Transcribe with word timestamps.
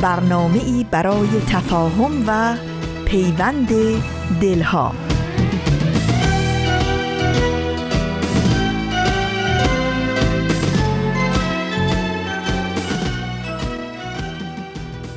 برنامه 0.00 0.64
ای 0.64 0.86
برای 0.90 1.28
تفاهم 1.48 2.24
و 2.26 2.56
پیوند 3.04 3.68
دلها. 4.40 4.92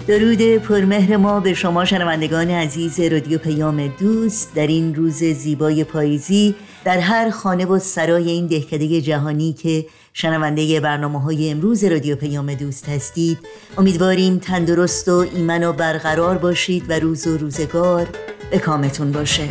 درود 0.08 0.42
پرمهر 0.42 1.18
ما 1.18 1.40
به 1.40 1.54
شما 1.54 1.86
شنوندگان 1.86 2.50
عزیز 2.50 3.00
رادیو 3.00 3.38
پیام 3.38 3.88
دوست. 3.88 4.56
در 4.56 4.68
این 4.68 4.96
روز 4.96 5.24
زیبای 5.24 5.84
پاییزی 5.84 6.56
در 6.86 7.00
هر 7.00 7.30
خانه 7.30 7.66
و 7.66 7.80
سرای 7.80 8.30
این 8.30 8.48
دهکده 8.48 9.02
جهانی 9.02 9.54
که 9.54 9.86
شنونده 10.22 10.80
برنامه 10.80 11.22
های 11.22 11.52
امروز 11.52 11.84
رادیو 11.84 12.16
پیام 12.16 12.54
دوست 12.54 12.90
هستید. 12.90 13.40
امیدواریم 13.78 14.38
تندرست 14.38 15.08
و 15.08 15.26
ایمن 15.34 15.64
و 15.64 15.74
برقرار 15.74 16.38
باشید 16.38 16.90
و 16.90 16.94
روز 16.94 17.28
و 17.28 17.38
روزگار 17.38 18.08
به 18.52 18.60
کامتون 18.60 19.12
باشه. 19.12 19.50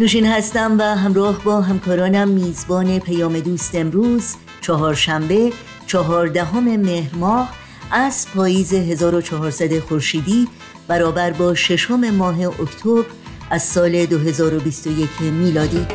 نوشین 0.00 0.26
هستم 0.26 0.78
و 0.78 0.82
همراه 0.82 1.44
با 1.44 1.60
همکارانم 1.60 2.28
میزبان 2.28 2.98
پیام 2.98 3.40
دوست 3.40 3.74
امروز 3.74 4.34
چهارشنبه 4.60 5.52
چهاردهم 5.86 6.76
مهر 6.76 7.14
ماه 7.14 7.59
از 7.90 8.26
پاییز 8.34 8.74
1400 8.74 9.78
خورشیدی 9.78 10.48
برابر 10.88 11.30
با 11.30 11.54
ششم 11.54 12.10
ماه 12.10 12.40
اکتبر 12.40 13.04
از 13.50 13.62
سال 13.62 14.06
2021 14.06 15.08
میلادی. 15.20 15.86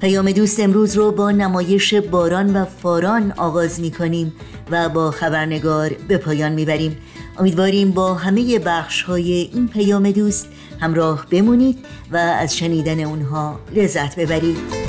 پیام 0.00 0.32
دوست 0.32 0.60
امروز 0.60 0.96
رو 0.96 1.12
با 1.12 1.30
نمایش 1.30 1.94
باران 1.94 2.56
و 2.56 2.64
فاران 2.64 3.32
آغاز 3.36 3.80
می 3.80 3.90
کنیم 3.90 4.32
و 4.70 4.88
با 4.88 5.10
خبرنگار 5.10 5.90
به 6.08 6.18
پایان 6.18 6.52
می 6.52 6.64
بریم 6.64 6.96
امیدواریم 7.38 7.90
با 7.90 8.14
همه 8.14 8.58
بخش 8.58 9.02
های 9.02 9.32
این 9.32 9.68
پیام 9.68 10.10
دوست 10.10 10.48
همراه 10.80 11.26
بمونید 11.30 11.78
و 12.12 12.16
از 12.16 12.56
شنیدن 12.56 13.00
اونها 13.00 13.60
لذت 13.74 14.18
ببرید. 14.18 14.85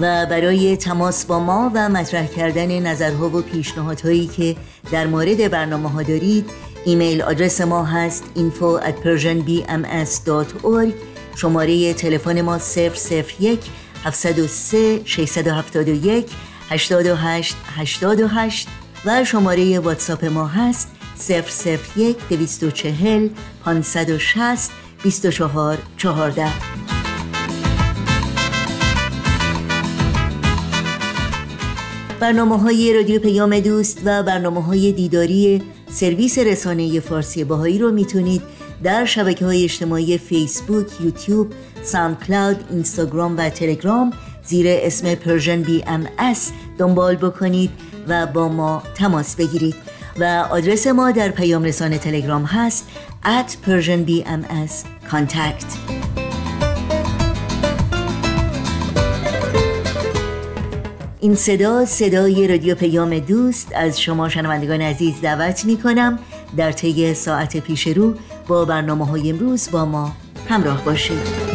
و 0.00 0.26
برای 0.26 0.76
تماس 0.76 1.24
با 1.24 1.38
ما 1.38 1.70
و 1.74 1.88
مطرح 1.88 2.26
کردن 2.26 2.78
نظرها 2.86 3.28
و 3.28 3.42
پیشنهادهایی 3.42 4.26
که 4.26 4.56
در 4.92 5.06
مورد 5.06 5.50
برنامه 5.50 5.90
ها 5.90 6.02
دارید 6.02 6.50
ایمیل 6.84 7.22
آدرس 7.22 7.60
ما 7.60 7.84
هست 7.84 8.24
info 8.36 8.80
at 8.84 8.94
persianbms.org 9.04 10.92
شماره 11.36 11.94
تلفن 11.94 12.40
ما 12.40 12.58
001 13.38 13.60
703 14.04 15.00
671 15.04 16.30
828 16.70 17.56
828 17.76 18.68
و 19.04 19.24
شماره 19.24 19.78
واتساپ 19.78 20.24
ما 20.24 20.46
هست 20.46 20.88
001 21.96 22.16
240 22.28 23.28
560 23.64 24.70
24 25.02 25.78
14 25.96 26.83
برنامه 32.24 32.58
های 32.58 32.94
رادیو 32.94 33.20
پیام 33.20 33.60
دوست 33.60 34.00
و 34.04 34.22
برنامه 34.22 34.62
های 34.62 34.92
دیداری 34.92 35.62
سرویس 35.90 36.38
رسانه 36.38 37.00
فارسی 37.00 37.44
بهائی 37.44 37.78
رو 37.78 37.90
می‌تونید 37.90 38.42
در 38.82 39.04
شبکه 39.04 39.44
های 39.44 39.64
اجتماعی 39.64 40.18
فیسبوک، 40.18 40.86
یوتیوب، 41.00 41.52
SoundCloud، 41.82 42.64
اینستاگرام 42.70 43.36
و 43.36 43.48
تلگرام. 43.48 44.12
زیر 44.42 44.66
اسم 44.68 45.14
Persian 45.14 45.62
BMS 45.62 46.50
دنبال 46.78 47.16
بکنید 47.16 47.70
و 48.08 48.26
با 48.26 48.48
ما 48.48 48.82
تماس 48.94 49.36
بگیرید. 49.36 49.74
و 50.20 50.46
آدرس 50.50 50.86
ما 50.86 51.10
در 51.10 51.28
پیام 51.28 51.62
رسانه 51.62 51.98
تلگرام 51.98 52.44
هست 52.44 52.88
at 53.24 53.50
Persian 53.66 54.08
BMS 54.10 54.72
contact. 55.10 56.23
این 61.24 61.34
صدا 61.34 61.84
صدای 61.84 62.48
رادیو 62.48 62.74
پیام 62.74 63.18
دوست 63.18 63.72
از 63.74 64.00
شما 64.00 64.28
شنوندگان 64.28 64.80
عزیز 64.80 65.20
دعوت 65.20 65.64
می 65.64 65.76
کنم 65.76 66.18
در 66.56 66.72
طی 66.72 67.14
ساعت 67.14 67.56
پیش 67.56 67.86
رو 67.86 68.14
با 68.48 68.64
برنامه 68.64 69.06
های 69.06 69.30
امروز 69.30 69.70
با 69.70 69.84
ما 69.84 70.12
همراه 70.48 70.84
باشید. 70.84 71.53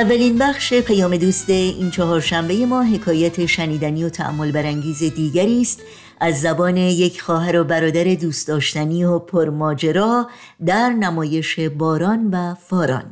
اولین 0.00 0.38
بخش 0.38 0.74
پیام 0.74 1.16
دوست 1.16 1.50
این 1.50 1.90
چهارشنبه 1.90 2.66
ما 2.66 2.82
حکایت 2.82 3.46
شنیدنی 3.46 4.04
و 4.04 4.08
تعمل 4.08 4.52
برانگیز 4.52 4.98
دیگری 4.98 5.60
است. 5.60 5.82
از 6.20 6.40
زبان 6.40 6.76
یک 6.76 7.20
خواهر 7.20 7.60
و 7.60 7.64
برادر 7.64 8.04
دوست 8.04 8.48
داشتنی 8.48 9.04
و 9.04 9.18
پرماجرا 9.18 10.26
در 10.66 10.88
نمایش 10.90 11.60
باران 11.60 12.30
و 12.30 12.54
فاران. 12.54 13.04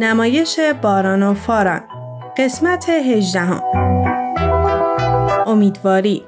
نمایش 0.00 0.60
باران 0.82 1.22
و 1.22 1.34
فاران 1.34 1.80
قسمت 2.38 2.88
هجدهم. 2.88 3.62
امیدواری. 5.46 6.22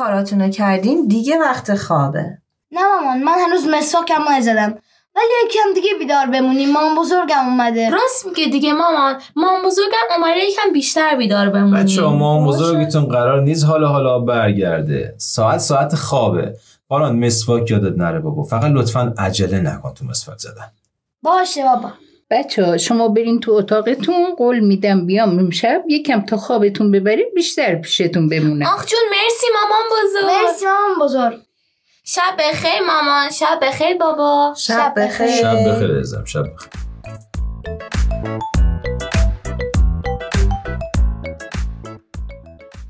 کاراتونو 0.00 0.48
کردین 0.50 1.06
دیگه 1.06 1.38
وقت 1.38 1.74
خوابه. 1.74 2.38
نه 2.72 2.80
مامان 2.94 3.22
من 3.22 3.38
هنوز 3.46 3.68
مسواکم 3.68 4.22
نزدم. 4.30 4.78
ولی 5.16 5.26
یکم 5.44 5.74
دیگه 5.74 5.88
بیدار 5.98 6.26
بمونیم. 6.26 6.72
مامان 6.72 6.96
بزرگم 6.96 7.44
اومده. 7.46 7.90
راست 7.90 8.26
میگه 8.26 8.46
دیگه 8.46 8.72
مامان. 8.72 9.20
مامان 9.36 9.64
بزرگم 9.64 10.16
اومده 10.16 10.38
یکم 10.38 10.72
بیشتر 10.72 11.16
بیدار 11.16 11.48
بمونیم. 11.48 11.84
بچه 11.84 12.02
مامان 12.02 12.46
بزرگتون 12.48 13.04
قرار 13.04 13.42
نیست 13.42 13.64
حالا 13.64 13.88
حالا 13.88 14.18
برگرده. 14.18 15.14
ساعت 15.18 15.58
ساعت 15.58 15.94
خوابه. 15.94 16.56
باران 16.88 17.26
مسواک 17.26 17.70
یادت 17.70 17.98
نره 17.98 18.18
بابا. 18.18 18.42
فقط 18.42 18.70
لطفا 18.70 19.14
عجله 19.18 19.60
نکن 19.60 19.94
تو 19.94 20.04
مسواک 20.04 20.38
زدن. 20.38 20.70
باشه 21.22 21.62
بابا. 21.64 21.92
بچه 22.30 22.64
ها 22.64 22.76
شما 22.76 23.08
برین 23.08 23.40
تو 23.40 23.52
اتاقتون 23.52 24.34
قول 24.34 24.60
میدم 24.60 25.06
بیام 25.06 25.38
امشب 25.38 25.82
یکم 25.88 26.20
تا 26.20 26.36
خوابتون 26.36 26.90
ببرید 26.92 27.34
بیشتر 27.34 27.74
پیشتون 27.74 28.28
بمونم 28.28 28.66
آخ 28.66 28.86
جون 28.86 29.00
مرسی 29.10 29.46
مامان 29.54 29.82
بزرگ. 29.92 30.24
مرسی 30.24 30.66
مامان 30.66 30.98
بزرگ. 31.00 31.40
شب 32.04 32.36
بخیر 32.38 32.80
مامان 32.86 33.30
شب 33.30 33.58
بخیر 33.62 33.96
بابا. 33.96 34.54
شب 34.56 34.94
بخیر. 34.96 35.26
شب 35.26 35.56
بخیر 35.68 35.98
ازم 35.98 36.24
شب 36.24 36.42
بخیر. 36.42 36.70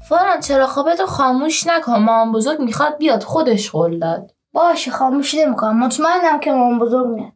فران 0.08 0.40
چرا 0.40 0.66
خوابتو 0.66 1.06
خاموش 1.06 1.66
نکن. 1.66 1.92
مامان 1.92 2.32
بزرگ 2.32 2.60
می‌خواد 2.60 2.98
بیاد 2.98 3.22
خودش 3.22 3.70
قول 3.70 3.98
داد. 3.98 4.30
باشه 4.52 4.90
خاموش 4.90 5.34
نمی‌کنم. 5.34 5.84
مطمئنم 5.84 6.40
که 6.40 6.52
مامان 6.52 6.78
بزرگ 6.78 7.06
میاد. 7.06 7.32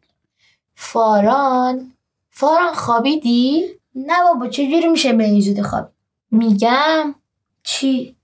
فاران. 0.75 1.91
فاران 2.37 2.73
خوابیدی؟ 2.73 3.65
نه 3.95 4.13
بابا 4.23 4.47
چجوری 4.47 4.87
میشه 4.87 5.13
به 5.13 5.23
این 5.23 5.41
زودی 5.41 5.61
خواب 5.61 5.89
میگم. 6.31 7.15
چی؟ 7.63 8.15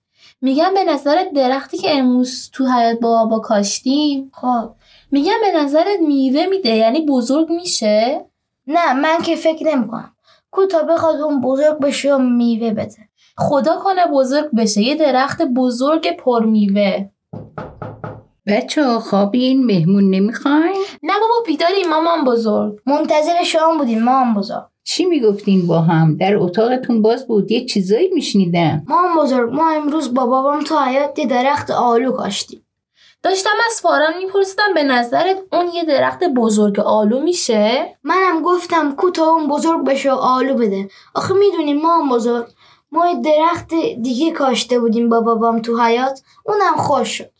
میگم 0.41 0.71
به 0.73 0.83
نظرت 0.83 1.33
درختی 1.33 1.77
که 1.77 1.97
امروز 1.97 2.49
تو 2.53 2.67
حیات 2.67 2.99
با 2.99 3.25
با 3.25 3.39
کاشتیم. 3.39 4.31
خب. 4.33 4.71
میگم 5.11 5.33
به 5.41 5.59
نظرت 5.59 5.99
میوه 6.07 6.45
میده 6.45 6.69
یعنی 6.69 7.05
بزرگ 7.05 7.49
میشه؟ 7.49 8.25
نه 8.67 8.93
من 8.93 9.21
که 9.21 9.35
فکر 9.35 9.75
نمی‌کنم. 9.75 10.15
کو 10.51 10.65
تا 10.65 10.83
بخواد 10.83 11.21
اون 11.21 11.41
بزرگ 11.41 11.79
بشه 11.79 12.15
و 12.15 12.17
میوه 12.17 12.71
بده. 12.71 13.09
خدا 13.37 13.77
کنه 13.77 14.05
بزرگ 14.05 14.51
بشه. 14.51 14.81
یه 14.81 14.95
درخت 14.95 15.41
بزرگ 15.41 16.17
پرمیوه. 16.17 17.09
بچه 18.51 18.85
ها 18.85 18.99
خوابین 18.99 19.65
مهمون 19.65 20.09
نمی‌خواین؟ 20.09 20.83
نه 21.03 21.13
بابا 21.13 21.45
بیداری 21.45 21.83
مامان 21.83 22.23
بزرگ. 22.25 22.79
منتظر 22.85 23.43
شما 23.43 23.77
بودیم 23.77 24.03
مامان 24.03 24.33
بزرگ. 24.33 24.63
چی 24.83 25.05
می‌گفتین 25.05 25.67
با 25.67 25.79
هم؟ 25.79 26.17
در 26.17 26.35
اتاقتون 26.35 27.01
باز 27.01 27.27
بود 27.27 27.51
یه 27.51 27.65
چیزایی 27.65 28.09
میشنیدم. 28.13 28.83
مامان 28.87 29.17
بزرگ 29.17 29.53
ما 29.53 29.69
امروز 29.69 30.13
با 30.13 30.25
بابام 30.25 30.63
تو 30.63 30.79
حیات 30.79 31.19
یه 31.19 31.25
درخت 31.25 31.71
آلو 31.71 32.11
کاشتیم. 32.11 32.65
داشتم 33.23 33.49
از 33.65 33.81
فاران 33.81 34.17
میپرسیدم 34.17 34.73
به 34.75 34.83
نظرت 34.83 35.37
اون 35.51 35.65
یه 35.73 35.83
درخت 35.83 36.23
بزرگ 36.23 36.79
آلو 36.79 37.19
میشه؟ 37.19 37.97
منم 38.03 38.41
گفتم 38.43 38.95
کو 38.95 39.09
تا 39.09 39.25
اون 39.25 39.47
بزرگ 39.47 39.85
بشه 39.85 40.11
و 40.11 40.15
آلو 40.15 40.53
بده. 40.53 40.89
آخه 41.15 41.33
می‌دونیم 41.33 41.81
مامان 41.81 42.09
بزرگ 42.09 42.47
ما 42.91 43.07
یه 43.07 43.21
درخت 43.21 43.69
دیگه 44.01 44.31
کاشته 44.31 44.79
بودیم 44.79 45.09
با 45.09 45.21
بابام 45.21 45.61
تو 45.61 45.81
حیات 45.83 46.21
اونم 46.45 46.75
خوش 46.77 47.17
شد. 47.17 47.31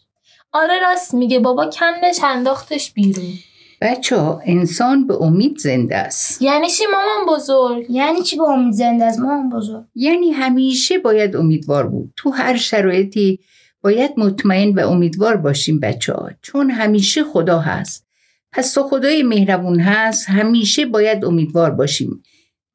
آره 0.54 0.74
راست 0.90 1.14
میگه. 1.14 1.40
بابا 1.40 1.66
کندش 1.66 2.20
انداختش 2.24 2.94
بیرون. 2.94 3.34
بچه 3.82 4.18
ها 4.18 4.42
انسان 4.46 5.08
به 5.08 5.22
امید 5.22 5.58
زنده 5.58 5.98
است. 5.98 6.42
یعنی 6.42 6.70
چی 6.70 6.84
مامان 6.86 7.38
بزرگ؟ 7.38 7.86
یعنی 7.90 8.22
چی 8.22 8.38
با 8.38 8.54
امید 8.54 8.74
زنده 8.74 9.06
از 9.06 9.20
مامان 9.20 9.50
بزرگ؟ 9.50 9.84
یعنی 9.96 10.32
همیشه 10.32 10.98
باید 10.98 11.36
امیدوار 11.36 11.88
بود. 11.88 12.14
تو 12.18 12.30
هر 12.30 12.58
شرایطی 12.58 13.40
باید 13.84 14.12
مطمئن 14.18 14.80
و 14.80 14.88
امیدوار 14.88 15.38
باشیم 15.38 15.80
بچه 15.80 16.14
ها. 16.14 16.30
چون 16.42 16.72
همیشه 16.72 17.24
خدا 17.24 17.60
هست. 17.60 18.08
پس 18.52 18.74
تا 18.74 18.84
خدای 18.84 19.24
مهربون 19.24 19.80
هست 19.80 20.30
همیشه 20.30 20.86
باید 20.86 21.26
امیدوار 21.26 21.72
باشیم. 21.72 22.24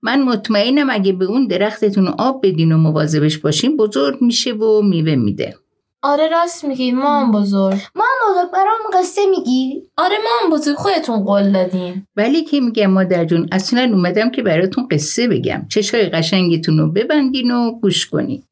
من 0.02 0.22
مطمئنم 0.22 0.90
اگه 0.90 1.12
به 1.12 1.24
اون 1.24 1.46
درختتون 1.46 2.08
آب 2.08 2.46
بدین 2.46 2.72
و 2.72 2.76
مواظبش 2.76 3.38
باشیم 3.38 3.76
بزرگ 3.76 4.22
میشه 4.22 4.52
و 4.52 4.82
میوه 4.82 5.14
میده. 5.14 5.54
آره 6.08 6.28
راست 6.28 6.64
میگی. 6.64 6.92
مامان 6.92 7.32
بزرگ. 7.32 7.78
مامان 7.94 8.32
بزرگ 8.32 8.52
برام 8.52 8.78
قصه 8.94 9.20
میگی؟ 9.30 9.82
آره 9.96 10.16
مامان 10.16 10.58
بزرگ. 10.58 10.76
خودتون 10.76 11.24
قول 11.24 11.52
دادین. 11.52 12.06
ولی 12.16 12.44
که 12.44 12.60
میگم 12.60 12.86
مادر 12.86 13.24
جون 13.24 13.48
اصلا 13.52 13.90
اومدم 13.92 14.30
که 14.30 14.42
براتون 14.42 14.88
قصه 14.90 15.28
بگم. 15.28 15.66
چشای 15.68 16.08
قشنگتون 16.08 16.78
رو 16.78 16.92
ببندین 16.92 17.50
و 17.50 17.72
گوش 17.72 18.06
کنین. 18.06 18.42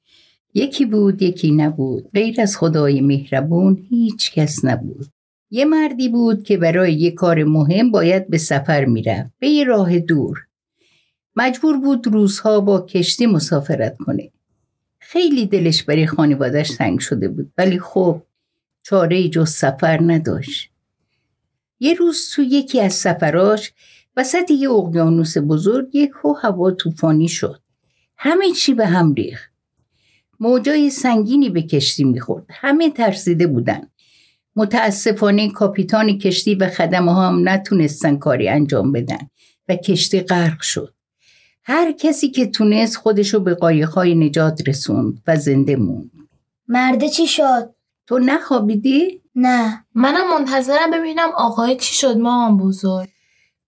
یکی 0.54 0.84
بود 0.84 1.22
یکی 1.22 1.50
نبود. 1.52 2.04
غیر 2.14 2.40
از 2.40 2.56
خدای 2.56 3.00
مهربون 3.00 3.86
هیچ 3.90 4.32
کس 4.32 4.64
نبود. 4.64 5.06
یه 5.50 5.64
مردی 5.64 6.08
بود 6.08 6.42
که 6.42 6.56
برای 6.56 6.92
یه 6.92 7.10
کار 7.10 7.44
مهم 7.44 7.90
باید 7.90 8.30
به 8.30 8.38
سفر 8.38 8.84
می‌رفت. 8.84 9.30
به 9.38 9.48
یه 9.48 9.64
راه 9.64 9.98
دور. 9.98 10.38
مجبور 11.36 11.76
بود 11.76 12.06
روزها 12.06 12.60
با 12.60 12.80
کشتی 12.80 13.26
مسافرت 13.26 13.96
کنه. 14.06 14.30
خیلی 15.14 15.46
دلش 15.46 15.82
برای 15.82 16.06
خانوادش 16.06 16.70
تنگ 16.70 17.00
شده 17.00 17.28
بود. 17.28 17.52
ولی 17.58 17.78
خب 17.78 18.22
چاره 18.82 19.28
جز 19.28 19.50
سفر 19.50 20.00
نداشت. 20.02 20.70
یه 21.80 21.94
روز 21.94 22.30
تو 22.34 22.42
یکی 22.42 22.80
از 22.80 22.92
سفراش 22.92 23.72
وسط 24.16 24.50
یه 24.50 24.70
اقیانوس 24.70 25.38
بزرگ 25.38 25.94
یک 25.94 26.10
هوا 26.42 26.70
طوفانی 26.70 27.28
شد. 27.28 27.60
همه 28.16 28.50
چی 28.52 28.74
به 28.74 28.86
هم 28.86 29.14
ریخت. 29.14 29.52
موجای 30.40 30.90
سنگینی 30.90 31.50
به 31.50 31.62
کشتی 31.62 32.04
می‌خورد. 32.04 32.46
همه 32.50 32.90
ترسیده 32.90 33.46
بودن. 33.46 33.90
متاسفانه 34.56 35.50
کاپیتان 35.50 36.18
کشتی 36.18 36.54
و 36.54 36.68
خدمه 36.68 37.14
هم 37.14 37.48
نتونستن 37.48 38.16
کاری 38.16 38.48
انجام 38.48 38.92
بدن 38.92 39.30
و 39.68 39.76
کشتی 39.76 40.20
غرق 40.20 40.60
شد. 40.60 40.94
هر 41.66 41.92
کسی 41.92 42.30
که 42.30 42.46
تونست 42.46 42.96
خودشو 42.96 43.40
به 43.40 43.54
قایقهای 43.54 44.14
نجات 44.14 44.68
رسوند 44.68 45.22
و 45.26 45.36
زنده 45.36 45.76
موند. 45.76 46.10
مرده 46.68 47.08
چی 47.08 47.26
شد؟ 47.26 47.74
تو 48.06 48.18
نخوابیدی؟ 48.18 49.20
نه. 49.34 49.84
منم 49.94 50.38
منتظرم 50.38 50.90
ببینم 50.92 51.28
آقای 51.36 51.76
چی 51.76 51.94
شد 51.94 52.16
مامان 52.16 52.56
بزرگ. 52.56 53.08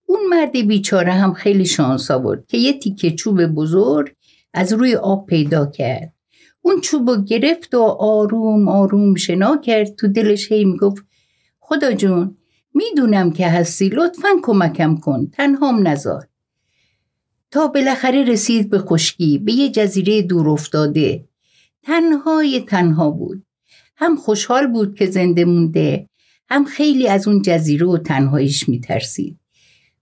اون 0.05 0.19
مرد 0.29 0.51
بیچاره 0.51 1.11
هم 1.11 1.33
خیلی 1.33 1.65
شانس 1.65 2.11
آورد 2.11 2.45
که 2.47 2.57
یه 2.57 2.79
تیکه 2.79 3.11
چوب 3.11 3.45
بزرگ 3.45 4.15
از 4.53 4.73
روی 4.73 4.95
آب 4.95 5.25
پیدا 5.25 5.65
کرد. 5.65 6.13
اون 6.61 6.81
چوب 6.81 7.09
رو 7.09 7.23
گرفت 7.23 7.75
و 7.75 7.81
آروم 7.99 8.67
آروم 8.67 9.15
شنا 9.15 9.57
کرد. 9.57 9.95
تو 9.95 10.07
دلش 10.07 10.51
هی 10.51 10.65
می‌گفت 10.65 11.05
خدا 11.59 11.91
جون 11.91 12.37
می‌دونم 12.73 13.31
که 13.31 13.47
هستی 13.47 13.89
لطفا 13.89 14.29
کمکم 14.43 14.97
کن 14.97 15.27
تنهام 15.27 15.87
نذار 15.87 16.27
تا 17.51 17.67
بالاخره 17.67 18.23
رسید 18.23 18.69
به 18.69 18.79
خشکی 18.79 19.37
به 19.37 19.53
یه 19.53 19.69
جزیره 19.69 20.21
دور 20.21 20.49
افتاده. 20.49 21.25
تنهای 21.83 22.61
تنها 22.61 23.09
بود. 23.09 23.43
هم 23.95 24.15
خوشحال 24.15 24.67
بود 24.67 24.95
که 24.95 25.05
زنده 25.05 25.45
مونده 25.45 26.09
هم 26.49 26.65
خیلی 26.65 27.07
از 27.07 27.27
اون 27.27 27.41
جزیره 27.41 27.85
و 27.85 27.97
تنهاییش 27.97 28.69
میترسید. 28.69 29.39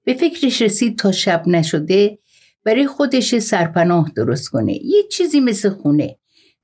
به 0.03 0.13
فکرش 0.13 0.61
رسید 0.61 0.97
تا 0.97 1.11
شب 1.11 1.47
نشده 1.47 2.19
برای 2.63 2.87
خودش 2.87 3.37
سرپناه 3.37 4.11
درست 4.15 4.49
کنه. 4.49 4.73
یه 4.73 5.03
چیزی 5.11 5.39
مثل 5.39 5.69
خونه. 5.69 6.17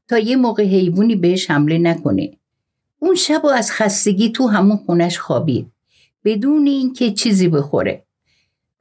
تا 0.08 0.20
یه 0.20 0.36
موقع 0.36 0.64
حیوانی 0.64 1.16
بهش 1.16 1.52
حمله 1.52 1.78
نکنه. 1.78 2.32
اون 3.00 3.16
شب 3.16 3.46
و 3.46 3.48
از 3.48 3.72
خستگی 3.72 4.30
تو 4.30 4.48
همون 4.48 4.78
خونش 4.78 5.20
خوابید. 5.20 5.72
بدون 6.26 6.68
اینکه 6.68 7.12
چیزی 7.12 7.48
بخوره. 7.48 8.06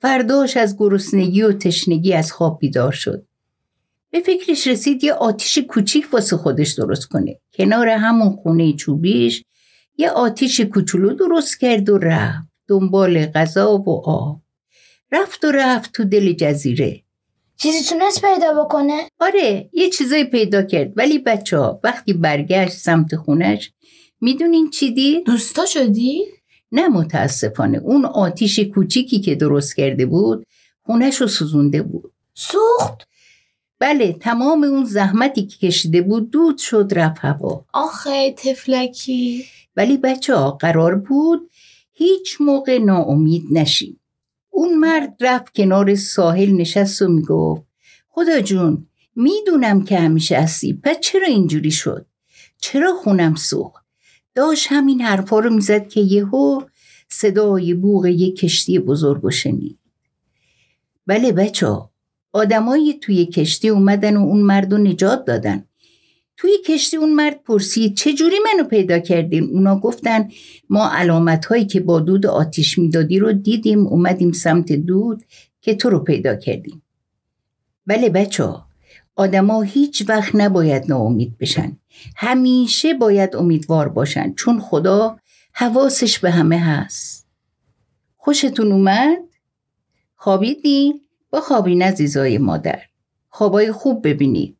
فرداش 0.00 0.56
از 0.56 0.76
گرسنگی 0.78 1.42
و 1.42 1.52
تشنگی 1.52 2.12
از 2.12 2.32
خواب 2.32 2.58
بیدار 2.58 2.92
شد. 2.92 3.26
به 4.10 4.20
فکرش 4.20 4.66
رسید 4.66 5.04
یه 5.04 5.12
آتیش 5.12 5.58
کوچیک 5.58 6.14
واسه 6.14 6.36
خودش 6.36 6.72
درست 6.72 7.04
کنه. 7.04 7.40
کنار 7.54 7.88
همون 7.88 8.30
خونه 8.30 8.72
چوبیش 8.72 9.44
یه 9.98 10.10
آتیش 10.10 10.60
کوچولو 10.60 11.14
درست 11.14 11.60
کرد 11.60 11.88
و 11.88 11.98
رفت. 11.98 12.48
دنبال 12.68 13.26
غذا 13.26 13.78
و 13.78 13.90
آب. 14.08 14.40
رفت 15.12 15.44
و 15.44 15.50
رفت 15.50 15.92
تو 15.92 16.04
دل 16.04 16.32
جزیره. 16.32 17.02
چیزی 17.56 17.84
تونست 17.88 18.20
پیدا 18.20 18.64
بکنه؟ 18.64 19.08
آره 19.20 19.70
یه 19.72 19.90
چیزایی 19.90 20.24
پیدا 20.24 20.62
کرد. 20.62 20.92
ولی 20.96 21.18
بچه 21.18 21.58
ها 21.58 21.80
وقتی 21.84 22.12
برگشت 22.12 22.72
سمت 22.72 23.16
خونش 23.16 23.72
می‌دونین 24.20 24.70
چی 24.70 24.94
دید؟ 24.94 25.26
دوستا 25.26 25.66
شدی؟ 25.66 26.24
نه 26.72 26.88
متاسفانه. 26.88 27.78
اون 27.78 28.04
آتیش 28.04 28.60
کوچیکی 28.60 29.20
که 29.20 29.34
درست 29.34 29.76
کرده 29.76 30.06
بود 30.06 30.46
خونش 30.82 31.20
رو 31.20 31.26
سوزونده 31.26 31.82
بود. 31.82 32.12
سوخت؟ 32.34 33.08
بله 33.78 34.12
تمام 34.12 34.64
اون 34.64 34.84
زحمتی 34.84 35.46
که 35.46 35.66
کشیده 35.66 36.02
بود 36.02 36.30
دود 36.30 36.58
شد 36.58 36.92
رفت 36.96 37.18
هوا. 37.20 37.64
آخه 37.72 38.32
تفلکی. 38.32 39.44
ولی 39.76 39.96
بچه 39.96 40.36
ها 40.36 40.50
قرار 40.50 40.94
بود 40.94 41.50
هیچ 41.92 42.40
موقع 42.40 42.78
ناامید 42.78 43.44
نشید 43.50 44.00
اون 44.50 44.78
مرد 44.78 45.16
رفت 45.20 45.54
کنار 45.54 45.94
ساحل 45.94 46.50
نشست 46.50 47.02
و 47.02 47.08
می‌گفت 47.08 47.62
خدا 48.08 48.40
جون 48.40 48.86
می‌دونم 49.16 49.84
که 49.84 49.98
همیشه 49.98 50.36
هستی 50.38 50.80
پس 50.82 51.00
چرا 51.00 51.26
اینجوری 51.26 51.70
شد؟ 51.70 52.06
چرا 52.58 52.94
خونم 52.94 53.34
سوخت؟ 53.34 53.84
داشت 54.34 54.66
همین 54.70 55.00
حرفا 55.00 55.38
رو 55.38 55.50
می‌زد 55.50 55.88
که 55.88 56.00
یهو 56.00 56.62
صدای 57.08 57.74
بوغ 57.74 58.06
یک 58.06 58.36
کشتی 58.36 58.78
بزرگ 58.78 59.24
و 59.24 59.30
شنید 59.30 59.78
بله 61.06 61.32
بچه 61.32 61.66
ها 61.66 61.90
آدمایی 62.32 62.94
توی 62.94 63.26
کشتی 63.26 63.68
اومدن 63.68 64.16
و 64.16 64.20
اون 64.20 64.40
مرد 64.40 64.72
رو 64.72 64.78
نجات 64.78 65.24
دادن 65.24 65.64
توی 66.36 66.50
کشتی 66.66 66.96
اون 66.96 67.14
مرد 67.14 67.42
پرسید 67.42 67.96
چجوری 67.96 68.36
منو 68.44 68.68
پیدا 68.68 68.98
کردین؟ 68.98 69.44
اونا 69.44 69.80
گفتن 69.80 70.28
ما 70.70 70.90
علامت 70.92 71.46
هایی 71.46 71.66
که 71.66 71.80
با 71.80 72.00
دود 72.00 72.26
آتیش 72.26 72.78
می‌دادی 72.78 73.18
رو 73.18 73.32
دیدیم 73.32 73.86
اومدیم 73.86 74.32
سمت 74.32 74.72
دود 74.72 75.24
که 75.60 75.74
تو 75.74 75.90
رو 75.90 75.98
پیدا 75.98 76.36
کردیم. 76.36 76.82
بله 77.86 78.08
بچه 78.08 78.54
آدما 79.20 79.62
هیچ 79.62 80.04
وقت 80.08 80.34
نباید 80.34 80.84
ناامید 80.88 81.38
بشن. 81.38 81.76
همیشه 82.16 82.94
باید 82.94 83.36
امیدوار 83.36 83.88
باشن 83.88 84.34
چون 84.34 84.60
خدا 84.60 85.18
حواسش 85.52 86.18
به 86.18 86.30
همه 86.30 86.58
هست. 86.58 87.28
خوشتون 88.16 88.72
اومد؟ 88.72 89.18
خوابیدی؟ 90.16 90.94
با 91.30 91.40
خوابین 91.40 91.82
عزیزای 91.82 92.38
مادر. 92.38 92.80
خوابای 93.28 93.72
خوب 93.72 94.08
ببینید. 94.08 94.56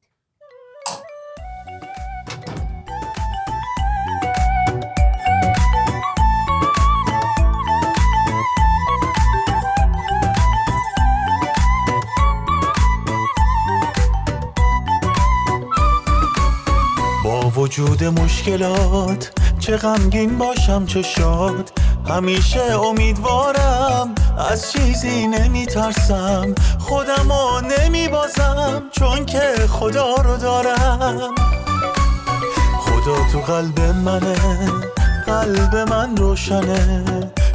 وجود 17.70 18.04
مشکلات 18.04 19.30
چه 19.58 19.76
غمگین 19.76 20.38
باشم 20.38 20.86
چه 20.86 21.02
شاد. 21.02 21.72
همیشه 22.08 22.60
امیدوارم 22.60 24.14
از 24.50 24.72
چیزی 24.72 25.26
نمیترسم. 25.26 26.54
خودمو 26.78 27.60
نمیبازم 27.60 28.82
چون 28.92 29.26
که 29.26 29.40
خدا 29.68 30.14
رو 30.14 30.36
دارم. 30.36 31.34
خدا 32.80 33.16
تو 33.32 33.40
قلب 33.40 33.80
منه 33.80 34.36
قلب 35.26 35.76
من 35.76 36.16
روشنه. 36.16 37.04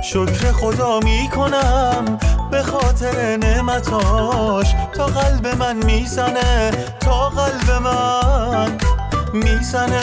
شکر 0.04 0.52
خدا 0.52 1.00
می‌کنم 1.00 2.18
به 2.52 2.64
خاطر 2.64 3.38
نعمتاش. 3.38 4.76
تا 4.94 5.06
قلب 5.06 5.48
من 5.48 5.76
می‌زنه 5.76 6.72
تا 7.00 7.30
قلب 7.30 7.72
من 7.84 8.78
می‌زنه. 9.36 10.02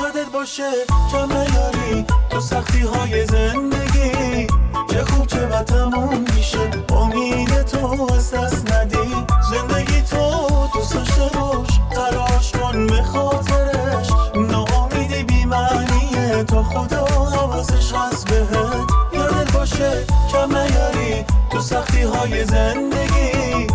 یادت 0.00 0.30
باشه 0.32 0.70
کم 1.12 1.32
نیاری 1.32 2.04
تو 2.30 2.40
سختی 2.40 2.80
های 2.80 3.26
زندگی؟ 3.26 4.46
چه 4.90 5.04
خوب 5.04 5.26
چه 5.26 5.46
بد 5.46 5.64
تموم 5.64 6.24
میشه. 6.36 6.58
امید 6.96 7.62
تو 7.62 8.08
از 8.14 8.30
دست 8.30 8.72
ندی. 8.72 9.26
زندگی 9.50 10.02
تو 10.02 10.46
دوست 10.74 10.94
داشته 10.94 11.38
باش. 11.38 11.80
تلاش 11.90 12.52
کن 12.52 12.86
به 12.86 13.02
خاطرش. 13.02 14.08
ناامیدی 14.34 15.22
بی 15.22 15.44
معنیه. 15.44 16.44
تا 16.44 16.62
خدا 16.62 17.04
حواسش 17.04 17.92
هست 17.92 18.28
بهت. 18.28 18.90
یادت 19.12 19.52
باشه 19.52 20.06
کم 20.32 20.56
نیاری 20.56 21.24
تو 21.50 21.60
سختی 21.60 22.02
های 22.02 22.44
زندگی؟ 22.44 23.71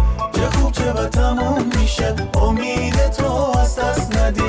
بد 0.93 1.09
تموم 1.09 1.65
میشه 1.81 2.15
امید 2.41 3.09
تو 3.09 3.59
از 3.59 3.75
دست 3.75 4.17
ندی. 4.17 4.41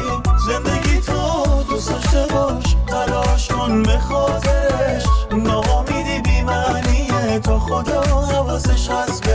زندگی 0.47 1.01
تو 1.01 1.63
دوست 1.71 1.91
داشته 1.91 2.27
باش. 2.35 2.77
تلاش 2.87 3.49
کن 3.49 3.83
به 3.83 3.99
خاطرش. 3.99 5.05
ناامیدی 5.33 6.19
بی 6.25 6.43
معنیه 6.43 7.39
تا 7.39 7.59
خدا 7.59 8.03
حواسش 8.03 8.91
هست 8.91 9.28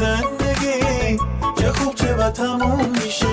زندگی. 0.00 1.18
چه 1.58 1.72
خوب 1.72 1.94
چه 1.94 2.14
بد 2.14 2.32
تموم 2.32 2.88
میشه. 2.88 3.26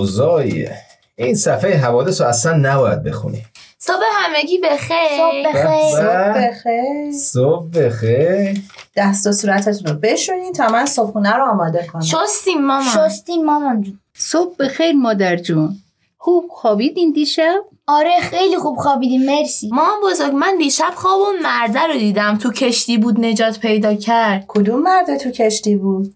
اوضاعیه. 0.00 0.76
این 1.16 1.34
صفحه 1.34 1.76
حوادث 1.76 2.20
رو 2.20 2.26
اصلا 2.26 2.56
نباید 2.56 3.02
بخونی. 3.02 3.42
صبح 3.78 4.02
همگی 4.12 4.58
بخیر 4.58 4.96
صبح 5.18 5.48
بخیر 5.48 5.90
صبح 5.96 6.38
بخیر 6.38 7.12
صبح 7.12 7.66
بخیر 7.70 8.62
دست 8.96 9.26
و 9.26 9.32
صورتتون 9.32 9.92
رو 9.92 9.98
بشونین 10.02 10.52
تا 10.52 10.68
من 10.68 10.86
صبحونه 10.86 11.32
رو 11.32 11.50
آماده 11.50 11.86
کنم. 11.92 12.02
شستیم 12.02 12.66
مامان. 12.66 13.08
شستیم 13.08 13.44
مامان 13.44 13.82
جون. 13.82 14.00
صبح 14.14 14.54
بخیر 14.58 14.92
مادر 14.92 15.36
جون. 15.36 15.76
خوب 16.18 16.44
خوابیدین 16.50 17.12
دیشب؟ 17.12 17.60
آره 17.86 18.20
خیلی 18.20 18.58
خوب 18.58 18.78
خوابیدیم 18.78 19.24
مرسی. 19.24 19.68
مامان 19.72 20.00
بزرگ 20.04 20.32
من 20.32 20.58
دیشب 20.58 20.92
خواب 20.94 21.20
اون 21.20 21.42
مرده 21.42 21.86
رو 21.86 21.98
دیدم. 21.98 22.38
تو 22.38 22.52
کشتی 22.52 22.98
بود 22.98 23.20
نجات 23.20 23.58
پیدا 23.58 23.94
کرد. 23.94 24.44
کدوم 24.48 24.82
مرد 24.82 25.16
تو 25.16 25.30
کشتی 25.30 25.76
بود؟ 25.76 26.14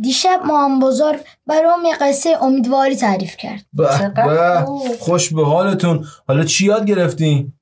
دیشب 0.00 0.40
مامان 0.44 0.80
بزرگ 0.80 1.20
برام 1.46 1.84
یه 1.84 1.94
قصه 2.00 2.38
امیدواری 2.42 2.96
تعریف 2.96 3.36
کرد. 3.36 3.64
به. 3.72 4.66
خوش 4.98 5.34
به 5.34 5.46
حالتون. 5.46 6.04
حالا 6.28 6.44
چی 6.44 6.66
یاد 6.66 6.86
گرفتین؟ 6.86 7.52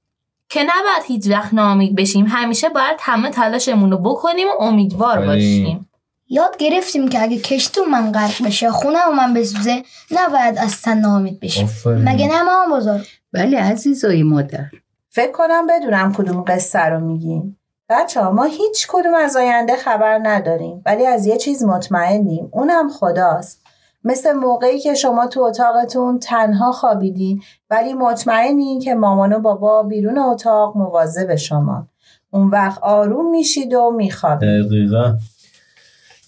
که 0.49 0.61
نباید 0.61 1.03
هیچ 1.07 1.29
وقت 1.31 1.55
ناامید 1.55 1.97
بشیم. 1.97 2.27
همیشه 2.29 2.69
باید 2.69 2.97
همه 3.01 3.31
تلاشمون 3.31 3.91
رو 3.91 3.99
بکنیم 3.99 4.47
و 4.49 4.63
امیدوار. 4.63 5.27
باشیم. 5.27 5.89
یاد 6.29 6.57
گرفتیم 6.57 7.09
که 7.09 7.23
اگه 7.23 7.39
کشتی 7.39 7.81
من 7.91 8.13
غرق 8.13 8.47
بشه 8.47 8.71
خونه 8.71 8.99
و 9.09 9.13
من 9.13 9.35
بسوزه 9.35 9.83
نباید 10.11 10.59
از 10.59 10.83
تن 10.83 10.99
ناامید 10.99 11.41
بشیم. 11.41 11.71
مگه 11.87 12.29
نه 12.29 12.43
مامان 12.43 12.79
بزرگ 12.79 13.07
بله 13.33 13.59
عزیزای 13.59 14.23
مادر. 14.23 14.65
فکر 15.11 15.33
کنم 15.33 15.67
بدونم 15.67 16.13
کدوم 16.13 16.45
قصه 16.47 16.79
رو 16.79 17.01
میگین. 17.01 17.57
بچه 17.89 18.23
ما 18.23 18.45
هیچ 18.45 18.87
کدوم 18.89 19.15
از 19.15 19.37
آینده 19.37 19.77
خبر 19.77 20.21
نداریم 20.23 20.83
ولی 20.87 21.07
از 21.07 21.27
یه 21.27 21.37
چیز 21.37 21.65
مطمئنیم. 21.65 22.49
اونم 22.53 22.89
خداست. 22.89 23.63
مثل 24.05 24.33
موقعی 24.33 24.81
که 24.81 24.95
شما 24.95 25.27
تو 25.27 25.41
اتاقتون 25.41 26.19
تنها 26.19 26.73
خوابیدین 26.73 27.43
ولی 27.71 27.93
مطمئنین 27.93 28.81
که 28.81 28.95
مامان 28.95 29.33
و 29.33 29.41
بابا 29.41 29.83
بیرون 29.83 30.19
اتاق 30.19 30.77
مواظب 30.77 31.35
شما. 31.35 31.89
اون 32.31 32.51
وقت 32.51 32.83
آروم 32.83 33.31
میشید 33.31 33.75
و 33.75 33.91
میخوابید. 33.91 34.67
دقیقا. 34.67 35.17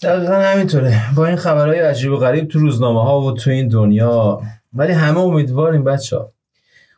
دقیقا 0.03 0.33
همینطوره. 0.33 1.01
با 1.15 1.25
این 1.25 1.35
خبرهای 1.35 1.79
عجیب 1.79 2.11
و 2.11 2.17
غریب 2.17 2.47
تو 2.47 2.59
روزنامه 2.59 3.03
ها 3.03 3.21
و 3.21 3.31
تو 3.31 3.49
این 3.49 3.67
دنیا. 3.67 4.41
ولی 4.73 4.93
همه 4.93 5.19
امیدواریم 5.19 5.83
بچه 5.83 6.17
ها 6.17 6.31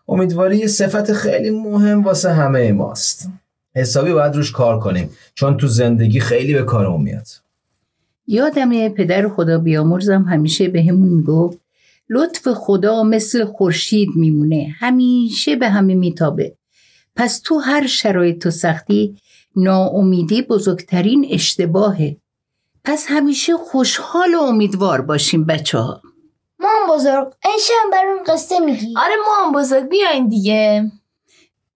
امیدواری 0.08 0.58
یه 0.58 0.68
صفت 0.68 1.14
خیلی 1.14 1.50
مهم 1.50 2.04
واسه 2.04 2.32
همه 2.32 2.72
ماست. 2.72 3.30
حسابی 3.76 4.14
باید 4.14 4.36
روش 4.36 4.52
کار 4.52 4.80
کنیم 4.80 5.10
چون 5.34 5.58
تو 5.58 5.68
زندگی 5.68 6.20
خیلی 6.20 6.54
به 6.54 6.64
کارمون 6.64 7.02
میاد. 7.02 7.28
یادمه 8.28 8.90
پدر 8.90 9.30
خدا 9.30 9.58
بیامرزم 9.58 10.24
همیشه 10.24 10.68
به 10.68 10.84
همون 10.84 11.10
می‌گفت 11.10 11.60
لطف 12.10 12.48
خدا 12.48 13.04
مثل 13.04 13.46
خورشید 13.46 14.10
میمونه 14.16 14.76
همیشه 14.80 15.56
به 15.56 15.70
همه 15.70 15.96
میتابه. 15.96 16.56
پس 17.16 17.42
تو 17.44 17.58
هر 17.58 17.88
شرایط 17.88 18.46
و 18.46 18.52
سختی 18.52 19.18
ناامیدی 19.56 20.42
بزرگترین 20.42 21.28
اشتباهه. 21.30 22.18
پس 22.84 23.06
همیشه 23.10 23.54
خوشحال 23.54 24.36
و 24.36 24.40
امیدوار 24.40 25.02
باشیم 25.02 25.46
بچه 25.46 25.78
ها 25.78 26.02
مامان 26.60 26.98
بزرگ 26.98 27.34
این 27.44 27.92
برام 27.92 28.18
قصه 28.28 28.60
میگی. 28.60 28.94
آره 28.98 29.14
مامان 29.28 29.62
بزرگ 29.62 29.90
بیاین 29.90 30.28
دیگه. 30.28 30.92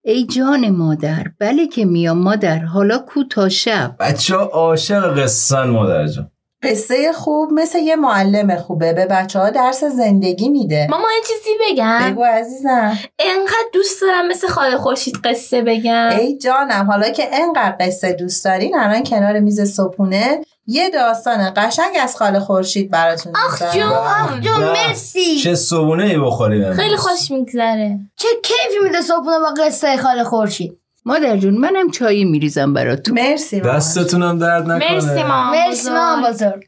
ای 0.04 0.26
جان 0.26 0.70
مادر 0.70 1.24
بله 1.38 1.66
که 1.66 1.84
میام 1.84 2.18
مادر 2.18 2.58
حالا 2.58 2.98
کو 2.98 3.24
تا 3.24 3.48
شب؟ 3.48 3.96
بچه 4.00 4.36
ها 4.36 4.44
عاشق 4.44 5.18
قصن 5.22 5.62
مادر 5.62 6.06
جان. 6.06 6.30
قصه 6.62 7.12
خوب 7.12 7.52
مثل 7.52 7.78
یه 7.78 7.96
معلم 7.96 8.56
خوبه 8.56 8.92
به 8.92 9.06
بچه 9.06 9.38
ها 9.38 9.50
درس 9.50 9.84
زندگی 9.84 10.48
میده. 10.48 10.86
ماما 10.90 11.08
یه 11.16 11.22
چیزی 11.22 11.50
بگم. 11.60 12.10
بگو 12.12 12.24
عزیزم. 12.24 12.98
انقدر 13.18 13.68
دوست 13.72 14.02
دارم 14.02 14.28
مثل 14.28 14.48
خاله 14.48 14.76
خورشید 14.76 15.16
قصه 15.24 15.62
بگم. 15.62 16.10
ای 16.18 16.38
جانم 16.38 16.86
حالا 16.86 17.10
که 17.10 17.24
انقدر 17.32 17.76
قصه 17.80 18.12
دوست 18.12 18.44
دارین 18.44 18.78
الان 18.78 19.02
کنار 19.02 19.40
میز 19.40 19.60
صبحونه 19.60 20.40
یه 20.70 20.90
داستان 20.90 21.52
قشنگ 21.56 21.96
از 22.02 22.16
خاله 22.16 22.40
خورشید 22.40 22.90
براتون 22.90 23.32
آخ. 23.46 23.62
جون 23.74 23.82
آخ 23.82 24.40
جون 24.40 24.60
به. 24.60 24.72
مرسی 24.72 25.38
چه 25.38 25.54
صبونه 25.54 26.04
ای 26.04 26.18
بخوریم. 26.18 26.72
خیلی 26.72 26.96
خوش 26.96 27.30
میگذره 27.30 27.98
چه 28.16 28.28
کیفی 28.44 28.84
میده 28.84 29.00
صبحونه 29.00 29.38
با 29.38 29.54
قصه 29.64 29.96
خاله 29.96 30.24
خورشید 30.24 30.78
مادر 31.04 31.36
جون 31.36 31.54
منم 31.54 31.90
چایی 31.90 32.24
میریزم 32.24 32.74
براتون 32.74 33.14
مرسی 33.14 33.60
مامان. 33.60 33.76
دستتونم 33.76 34.38
درد 34.38 34.70
نکنه 34.70 34.94
مرسی 34.94 35.22
مامان 35.22 35.68
مرسی. 35.68 35.90
مامان 35.90 36.30
بزرگ 36.32 36.64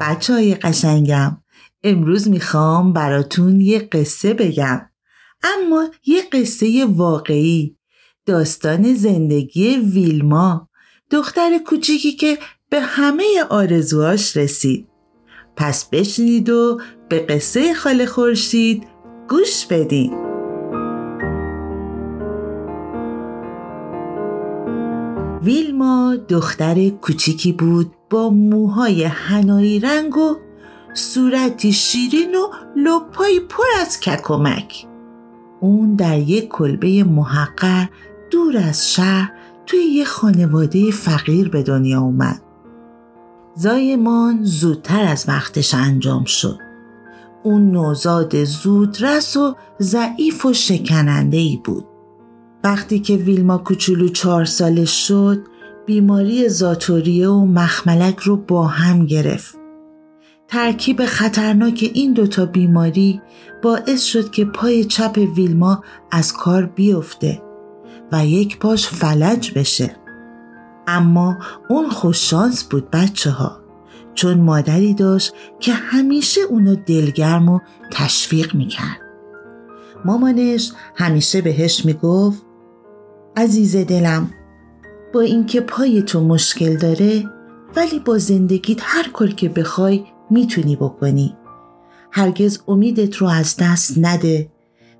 بچه 0.00 0.32
های 0.32 0.54
قشنگم 0.54 1.36
امروز 1.84 2.28
می‌خوام 2.28 2.92
براتون 2.92 3.60
یه 3.60 3.78
قصه 3.78 4.34
بگم 4.34 4.89
اما 5.42 5.88
یه 6.06 6.22
قصه 6.32 6.86
واقعی. 6.86 7.76
داستان 8.26 8.94
زندگی 8.94 9.76
ویلما 9.76 10.68
دختر 11.10 11.58
کوچیکی 11.58 12.12
که 12.12 12.38
به 12.70 12.80
همه 12.80 13.24
آرزوهاش 13.50 14.36
رسید. 14.36 14.88
پس 15.56 15.84
بشنید 15.84 16.50
و 16.50 16.80
به 17.08 17.18
قصه 17.18 17.74
خاله 17.74 18.06
خورشید 18.06 18.86
گوش 19.28 19.66
بدین. 19.66 20.30
ویلما 25.42 26.16
دختر 26.28 26.88
کوچیکی 26.88 27.52
بود 27.52 27.92
با 28.10 28.30
موهای 28.30 29.04
هنایی 29.04 29.80
رنگ 29.80 30.16
و 30.16 30.36
صورتی 30.94 31.72
شیرین 31.72 32.34
و 32.34 32.48
لپایی 32.76 33.40
پر 33.40 33.64
از 33.80 34.00
ککمک. 34.00 34.89
اون 35.60 35.94
در 35.94 36.18
یک 36.18 36.48
کلبه 36.48 37.04
محقر 37.04 37.86
دور 38.30 38.56
از 38.56 38.92
شهر 38.92 39.32
توی 39.66 39.78
یه 39.78 40.04
خانواده 40.04 40.90
فقیر 40.90 41.48
به 41.48 41.62
دنیا 41.62 42.00
اومد. 42.00 42.42
زایمان 43.54 44.44
زودتر 44.44 45.04
از 45.04 45.24
وقتش 45.28 45.74
انجام 45.74 46.24
شد. 46.24 46.58
اون 47.42 47.70
نوزاد 47.70 48.44
زودرس 48.44 49.36
و 49.36 49.56
ضعیف 49.80 50.46
و 50.46 50.52
شکننده 50.52 51.36
ای 51.36 51.60
بود. 51.64 51.84
وقتی 52.64 53.00
که 53.00 53.16
ویلما 53.16 53.58
کوچولو 53.58 54.08
چهار 54.08 54.44
سالش 54.44 55.08
شد 55.08 55.42
بیماری 55.86 56.48
زاتوریه 56.48 57.28
و 57.28 57.46
مخملک 57.46 58.18
رو 58.18 58.36
با 58.36 58.66
هم 58.66 59.06
گرفت. 59.06 59.59
ترکیب 60.50 61.04
خطرناک 61.04 61.90
این 61.94 62.12
دوتا 62.12 62.46
بیماری 62.46 63.22
باعث 63.62 64.02
شد 64.04 64.30
که 64.30 64.44
پای 64.44 64.84
چپ 64.84 65.18
ویلما 65.36 65.84
از 66.10 66.32
کار 66.32 66.66
بیفته 66.66 67.42
و 68.12 68.26
یک 68.26 68.58
پاش 68.58 68.88
فلج 68.88 69.52
بشه. 69.58 69.96
اما 70.86 71.38
اون 71.68 71.90
خوششانس 71.90 72.64
بود 72.64 72.90
بچه 72.90 73.30
ها 73.30 73.60
چون 74.14 74.40
مادری 74.40 74.94
داشت 74.94 75.32
که 75.60 75.72
همیشه 75.72 76.40
اونو 76.40 76.74
دلگرم 76.74 77.48
و 77.48 77.60
تشویق 77.90 78.54
می‌کرد. 78.54 79.00
مامانش 80.04 80.72
همیشه 80.94 81.42
بهش 81.42 81.84
می‌گفت 81.84 82.42
عزیز 83.36 83.76
دلم 83.76 84.30
با 85.14 85.20
اینکه 85.20 85.60
پای 85.60 86.02
تو 86.02 86.24
مشکل 86.24 86.76
داره 86.76 87.24
ولی 87.76 87.98
با 87.98 88.18
زندگیت 88.18 88.78
هر 88.82 89.10
کار 89.12 89.28
که 89.28 89.48
بخوای 89.48 90.04
می‌تونی 90.30 90.76
بکنی. 90.76 91.36
هرگز 92.12 92.62
امیدت 92.68 93.16
رو 93.16 93.26
از 93.26 93.56
دست 93.60 93.98
نده. 93.98 94.50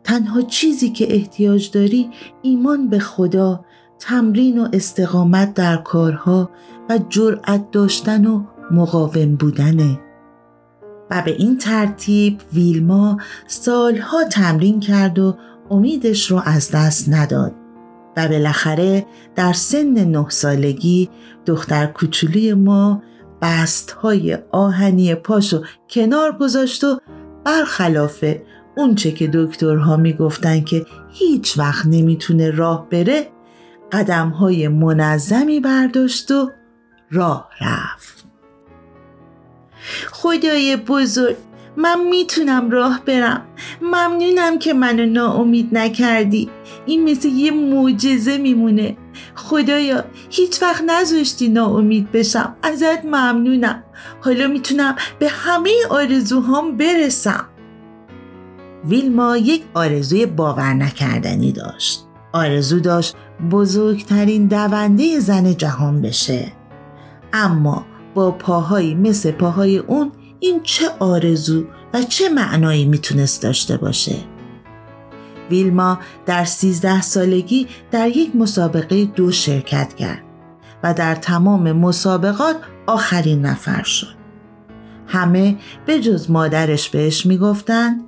تنها 0.04 0.42
چیزی 0.42 0.90
که 0.90 1.14
احتیاج 1.14 1.70
داری 1.70 2.10
ایمان 2.42 2.88
به 2.88 2.98
خدا 2.98 3.64
تمرین 3.98 4.58
و 4.58 4.68
استقامت 4.72 5.54
در 5.54 5.76
کارها 5.76 6.50
و 6.88 6.98
جرأت 7.08 7.70
داشتن 7.70 8.26
و 8.26 8.44
مقاوم 8.70 9.36
بودنه. 9.36 10.00
و 11.10 11.22
به 11.22 11.30
این 11.30 11.58
ترتیب 11.58 12.40
ویلما 12.52 13.18
سالها 13.46 14.24
تمرین 14.24 14.80
کرد 14.80 15.18
و 15.18 15.36
امیدش 15.70 16.30
رو 16.30 16.42
از 16.44 16.70
دست 16.70 17.08
نداد. 17.08 17.54
و 18.16 18.28
بالاخره 18.28 19.06
در 19.36 19.52
سن 19.52 20.04
نه 20.04 20.28
سالگی 20.28 21.10
دختر 21.46 21.86
کوچولی 21.86 22.54
ما 22.54 23.02
بست 23.42 23.90
های 23.90 24.38
آهنی 24.52 25.14
پاشو 25.14 25.62
کنار 25.90 26.32
گذاشت 26.32 26.84
و 26.84 27.00
برخلاف 27.44 28.24
اونچه 28.76 29.12
که 29.12 29.30
دکترها 29.34 29.96
می‌گفتن 29.96 30.60
که 30.60 30.86
هیچ 31.12 31.58
وقت 31.58 31.86
نمی‌تونه 31.86 32.50
راه 32.50 32.88
بره 32.90 33.26
قدم 33.92 34.28
های 34.28 34.68
منظمی 34.68 35.60
برداشت 35.60 36.30
و 36.30 36.50
راه 37.10 37.50
رفت. 37.60 38.24
خدای 40.10 40.76
بزرگ 40.76 41.36
من 41.76 42.04
می‌تونم 42.10 42.70
راه 42.70 43.02
برم. 43.06 43.42
ممنونم 43.82 44.58
که 44.58 44.74
منو 44.74 45.06
ناامید 45.06 45.68
نکردی. 45.72 46.50
این 46.86 47.10
مثل 47.10 47.28
یه 47.28 47.50
معجزه 47.50 48.38
میمونه. 48.38 48.96
خدایا 49.34 50.04
هیچ 50.30 50.62
وقت 50.62 50.84
نذاشتی 50.86 51.48
ناامید 51.48 52.12
بشم. 52.12 52.56
ازت 52.62 53.04
ممنونم. 53.04 53.82
حالا 54.20 54.48
می‌تونم 54.48 54.96
به 55.18 55.28
همه 55.28 55.70
آرزوهام 55.90 56.76
برسم. 56.76 57.46
ویلما 58.84 59.36
یک 59.36 59.62
آرزوی 59.74 60.26
باور 60.26 60.74
نکردنی 60.74 61.52
داشت. 61.52 62.06
آرزو 62.32 62.80
داشت 62.80 63.14
بزرگترین 63.50 64.46
دونده 64.46 65.20
زن 65.20 65.56
جهان 65.56 66.02
بشه. 66.02 66.52
اما 67.32 67.86
با 68.14 68.30
پاهایی 68.30 68.94
مثل 68.94 69.30
پاهای 69.30 69.78
اون 69.78 70.12
این 70.40 70.60
چه 70.62 70.88
آرزو 70.98 71.64
و 71.94 72.02
چه 72.02 72.28
معنایی 72.28 72.84
می‌تونست 72.84 73.42
داشته 73.42 73.76
باشه؟ 73.76 74.16
ویلما 75.50 75.98
در 76.26 76.44
سیزده 76.44 77.02
سالگی 77.02 77.66
در 77.90 78.08
یک 78.08 78.36
مسابقه 78.36 79.04
دو 79.04 79.32
شرکت 79.32 79.94
کرد 79.94 80.22
و 80.82 80.94
در 80.94 81.14
تمام 81.14 81.72
مسابقات 81.72 82.56
آخرین 82.86 83.46
نفر 83.46 83.82
شد. 83.82 84.14
همه 85.06 85.56
به 85.86 86.00
جز 86.00 86.30
مادرش 86.30 86.88
بهش 86.90 87.26
می‌گفتن 87.26 88.00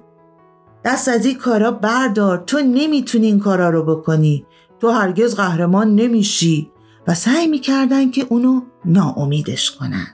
دست 0.85 1.09
از 1.09 1.27
این 1.27 1.39
کارا 1.39 1.71
بردار 1.71 2.43
تو 2.47 2.59
نمی‌تونی 2.59 3.27
این 3.27 3.39
کارا 3.39 3.71
رو 3.71 3.97
بکنی 3.97 4.47
تو 4.81 4.91
هرگز 4.91 5.37
قهرمان 5.37 5.95
نمیشی. 5.95 6.71
و 7.07 7.15
سعی 7.15 7.47
می‌کردن 7.47 8.11
که 8.11 8.27
اونو 8.29 8.61
ناامیدش 8.85 9.71
کنن. 9.71 10.07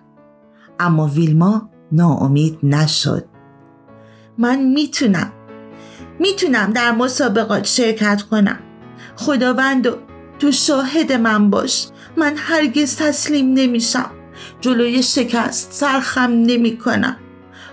اما 0.81 1.07
ویلما 1.07 1.71
ناامید 1.93 2.59
نشد. 2.63 3.25
من 4.39 4.63
می‌تونم 4.63 5.33
می‌تونم 6.19 6.73
در 6.73 6.93
مسابقات 6.93 7.65
شرکت 7.65 8.23
کنم. 8.23 8.59
خداوند 9.17 9.89
تو 10.39 10.53
شاهد 10.53 11.13
من 11.13 11.51
باش. 11.51 11.87
من 12.17 12.35
هرگز 12.37 12.97
تسلیم 12.97 13.53
نمیشم. 13.53 14.11
جلوی 14.61 15.03
شکست 15.03 15.73
سرخم 15.73 16.31
نمی 16.31 16.79
کنم 16.79 17.17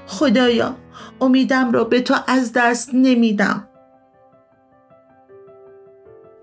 خدایا 0.08 0.76
امیدم 1.22 1.72
را 1.72 1.84
به 1.84 2.02
تو 2.02 2.16
از 2.28 2.52
دست 2.56 2.90
نمیدم. 2.94 3.68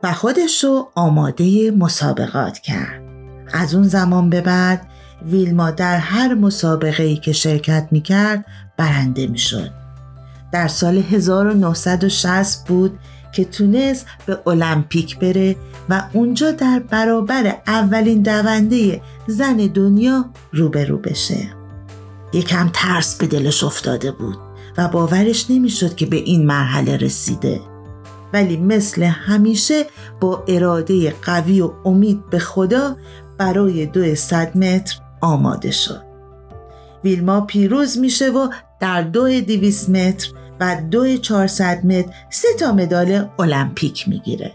و 0.03 0.13
خودش 0.13 0.65
رو 0.65 0.91
آماده 0.95 1.71
مسابقات 1.71 2.59
کرد. 2.59 3.03
از 3.53 3.75
اون 3.75 3.83
زمان 3.83 4.31
به 4.31 4.41
بعد 4.41 4.87
ویلما 5.27 5.71
در 5.71 5.97
هر 5.97 6.35
مسابقه 6.35 7.03
ای 7.03 7.17
که 7.17 7.33
شرکت 7.33 7.89
می 7.91 8.01
کرد 8.01 8.45
برنده 8.77 9.27
می. 9.27 9.82
در 10.53 10.69
سال 10.69 10.99
1960 10.99 12.69
بود 12.69 12.99
که 13.33 13.45
تونست 13.45 14.07
به 14.27 14.39
المپیک 14.47 15.19
بره 15.19 15.57
و 15.89 16.03
اونجا 16.13 16.51
در 16.51 16.83
برابر 16.91 17.57
اولین 17.67 18.23
دونده 18.23 19.03
زن 19.27 19.57
دنیا 19.57 20.25
روبرو 20.53 20.99
بشه. 20.99 21.49
یکم 22.33 22.71
ترس 22.73 23.17
به 23.17 23.27
دلش 23.27 23.65
افتاده 23.65 24.13
بود 24.13 24.37
و 24.79 24.89
باورش 24.89 25.51
نمی‌شد 25.51 25.95
که 25.95 26.07
به 26.07 26.17
این 26.17 26.47
مرحله 26.47 26.97
رسیده. 26.97 27.61
ولی 28.33 28.57
مثل 28.57 29.03
همیشه 29.03 29.85
با 30.21 30.45
اراده 30.49 31.11
قوی 31.11 31.61
و 31.61 31.71
امید 31.85 32.31
به 32.31 32.39
خدا 32.39 32.97
برای 33.39 33.87
دو 33.87 34.15
صد 34.15 34.57
متر 34.57 34.97
آماده 35.21 35.71
شد. 35.71 36.03
ویلما 37.05 37.41
پیروز 37.41 37.99
میشه 37.99 38.31
و 38.31 38.49
در 38.81 39.03
دو 39.03 39.41
دیویس 39.41 39.89
متر 39.89 40.29
و 40.63 40.77
دو 40.91 41.17
400 41.17 41.85
متر 41.85 42.13
سه 42.31 42.49
تا 42.61 42.73
مدال 42.73 43.29
المپیک 43.39 44.09
می‌گیره. 44.09 44.53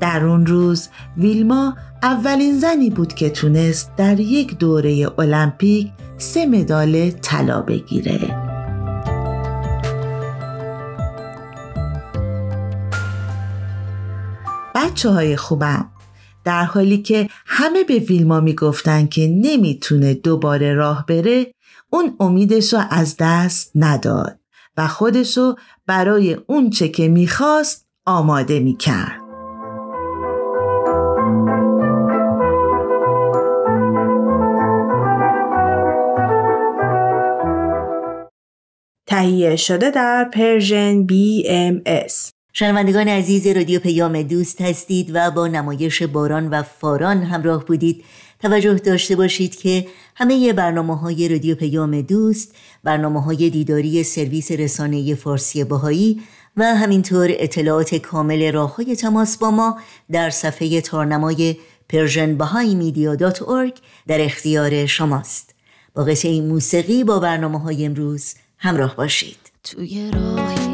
در 0.00 0.24
اون 0.24 0.46
روز 0.46 0.88
ویلما 1.16 1.76
اولین 2.02 2.58
زنی 2.58 2.90
بود 2.90 3.14
که 3.14 3.30
تونست 3.30 3.96
در 3.96 4.20
یک 4.20 4.58
دوره 4.58 5.10
المپیک 5.18 5.90
سه 6.18 6.46
مدال 6.46 7.10
طلا 7.10 7.62
بگیره. 7.62 8.18
بچه 14.74 15.10
های 15.10 15.36
خوبم 15.36 15.90
در 16.44 16.64
حالی 16.64 16.98
که 16.98 17.28
همه 17.46 17.84
به 17.84 17.94
ویلما 17.94 18.40
می‌گفتن 18.40 19.06
که 19.06 19.28
نمی‌تونه 19.28 20.14
دوباره 20.14 20.74
راه 20.74 21.06
بره 21.06 21.54
اون 21.90 22.16
امیدش 22.20 22.72
رو 22.72 22.80
از 22.90 23.16
دست 23.18 23.70
نداد 23.74 24.41
و 24.76 24.86
خودشو 24.86 25.54
برای 25.86 26.34
اون 26.46 26.70
چه 26.70 26.88
که 26.88 27.08
می‌خواست 27.08 27.86
آماده 28.06 28.60
می‌کرد. 28.60 29.22
تهیه 39.06 39.56
شده 39.56 39.90
در 39.90 40.30
پرژن 40.34 41.06
BMS 41.06 42.30
شنوندگان 42.52 43.08
عزیز 43.08 43.46
رادیو 43.46 43.80
پیام 43.80 44.22
دوست 44.22 44.60
هستید 44.60 45.10
و 45.14 45.30
با 45.30 45.46
نمایش 45.46 46.02
باران 46.02 46.48
و 46.48 46.62
فاران 46.62 47.22
همراه 47.22 47.64
بودید 47.64 48.04
توجه 48.38 48.74
داشته 48.74 49.16
باشید 49.16 49.56
که 49.56 49.86
همه 50.14 50.52
برنامه 50.52 50.96
های 50.98 51.28
رادیو 51.28 51.54
پیام 51.54 52.00
دوست 52.00 52.54
برنامه 52.84 53.22
های 53.22 53.50
دیداری 53.50 54.02
سرویس 54.02 54.50
رسانه 54.50 55.14
فارسی 55.14 55.64
بهائی 55.64 56.22
و 56.56 56.64
همینطور 56.64 57.28
اطلاعات 57.30 57.94
کامل 57.94 58.52
راه 58.52 58.76
های 58.76 58.96
تماس 58.96 59.38
با 59.38 59.50
ما 59.50 59.80
در 60.10 60.30
صفحه 60.30 60.80
تارنمای 60.80 61.56
Persian 61.88 62.36
در 64.06 64.20
اختیار 64.20 64.86
شماست. 64.86 65.54
با 65.94 66.04
قطعه 66.04 66.40
موسیقی 66.40 67.04
با 67.04 67.18
برنامه 67.18 67.60
های 67.60 67.86
امروز 67.86 68.34
همراه 68.58 68.96
باشید. 68.96 69.38
توی 69.64 70.10
راهی 70.10 70.71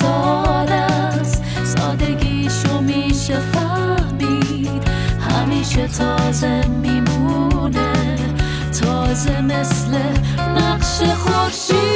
ساده 0.00 0.74
است. 0.74 1.42
سادگیشو 1.64 2.80
میشه 2.80 3.38
فهمید. 3.38 4.82
همیشه 5.30 5.88
تازه 5.88 6.66
میمونه. 6.66 7.92
تازه 8.80 9.40
مثل 9.40 9.98
نقش 10.56 11.02
خورشید. 11.02 11.95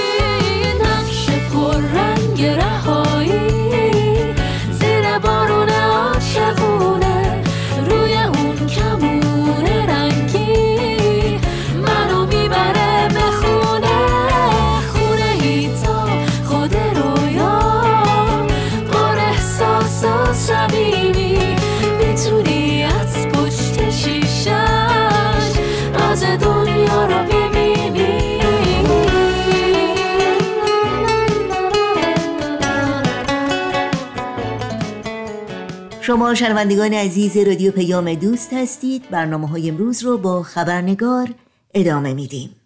شما 36.11 36.35
شنوندگان 36.35 36.94
عزیز 36.94 37.37
رادیو 37.37 37.73
پیام 37.73 38.14
دوست 38.14 38.53
هستید. 38.53 39.11
برنامه 39.11 39.49
های 39.49 39.68
امروز 39.70 40.05
رو 40.05 40.18
با 40.18 40.42
خبرنگار 40.42 41.29
ادامه 41.75 42.14
میدیم. 42.14 42.57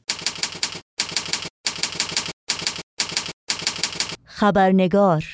خبرنگار 4.25 5.25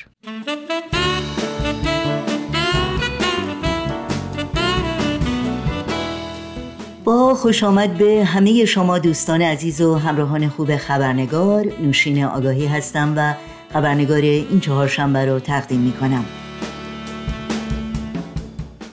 با 7.03 7.33
خوش 7.35 7.63
آمد 7.63 7.97
به 7.97 8.23
همه 8.25 8.65
شما 8.65 8.99
دوستان 8.99 9.41
عزیز 9.41 9.81
و 9.81 9.95
همراهان 9.95 10.49
خوب 10.49 10.77
خبرنگار. 10.77 11.65
نوشین 11.81 12.23
آگاهی 12.23 12.65
هستم 12.65 13.13
و 13.17 13.33
خبرنگار 13.73 14.21
این 14.21 14.59
چهارشنبه 14.59 15.25
رو 15.25 15.39
تقدیم 15.39 15.79
می 15.79 15.93
کنم 15.93 16.25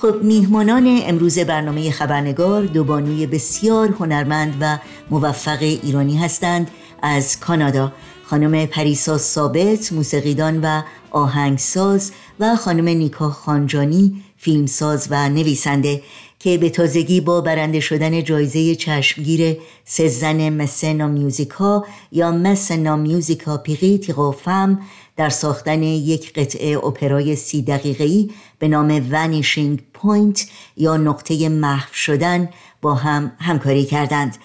خب 0.00 0.22
میهمانان 0.22 1.00
امروز 1.02 1.38
برنامه 1.38 1.90
خبرنگار 1.90 2.62
دو 2.62 2.84
بانوی 2.84 3.26
بسیار 3.26 3.88
هنرمند 3.88 4.56
و 4.61 4.78
موفق 5.11 5.58
ایرانی 5.62 6.16
هستند 6.16 6.70
از 7.02 7.40
کانادا. 7.40 7.92
خانم 8.24 8.66
پریسا 8.66 9.18
ثابت 9.18 9.92
موسیقیدان 9.92 10.61
و 10.61 10.82
آهنگساز 11.11 12.12
و 12.40 12.56
خانم 12.56 12.88
نیکا 12.88 13.30
خانجانی 13.30 14.22
فیلمساز 14.37 15.08
و 15.11 15.28
نویسنده 15.28 16.02
که 16.38 16.58
به 16.58 16.70
تازگی 16.70 17.20
با 17.20 17.40
برنده 17.40 17.80
شدن 17.80 18.24
جایزه 18.24 18.74
چشمگیر 18.74 19.56
سزن 19.84 20.48
Mécénat 20.48 21.06
Musica 21.06 21.84
یا 22.12 22.30
Mécénat 22.30 22.96
Musica 22.96 23.56
Prix 23.56 23.98
3 23.98 24.10
Femmes 24.10 24.80
در 25.16 25.28
ساختن 25.28 25.82
یک 25.82 26.32
قطعه 26.32 26.78
اپرای 26.78 27.37
سی 27.37 27.62
دقیقه‌ای 27.62 28.30
به 28.58 28.68
نام 28.68 29.06
Vanishing 29.11 29.80
Point 30.00 30.46
یا 30.76 30.96
نقطه 30.96 31.48
محو 31.48 31.94
شدن 31.94 32.48
با 32.82 32.94
هم 32.94 33.32
همکاری 33.38 33.84
کردند. 33.84 34.37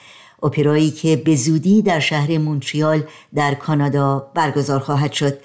اپرایی 0.44 0.92
که 0.92 1.16
به 1.16 1.36
زودی 1.36 1.82
در 1.82 2.00
شهر 2.00 2.38
مونتریال 2.38 3.04
در 3.36 3.54
کانادا 3.54 4.32
برگزار 4.36 4.80
خواهد 4.80 5.12
شد. 5.12 5.38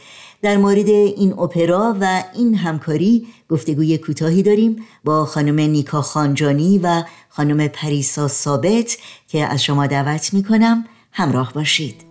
در 0.42 0.56
مورد 0.56 0.88
این 0.88 1.32
اپرا 1.32 1.96
و 2.00 2.24
این 2.34 2.54
همکاری 2.54 3.26
گفتگوی 3.48 3.98
کوتاهی 3.98 4.42
داریم 4.42 4.76
با 5.04 5.24
خانم 5.24 5.60
نیکا 5.60 6.02
خانجانی 6.02 6.78
و 6.78 7.02
خانم 7.28 7.68
پریسا 7.68 8.28
ثابت 8.28 8.96
که 9.28 9.44
از 9.44 9.62
شما 9.64 9.86
دعوت 9.86 10.34
می 10.34 10.42
کنم 10.42 10.84
همراه 11.12 11.52
باشید. 11.52 12.07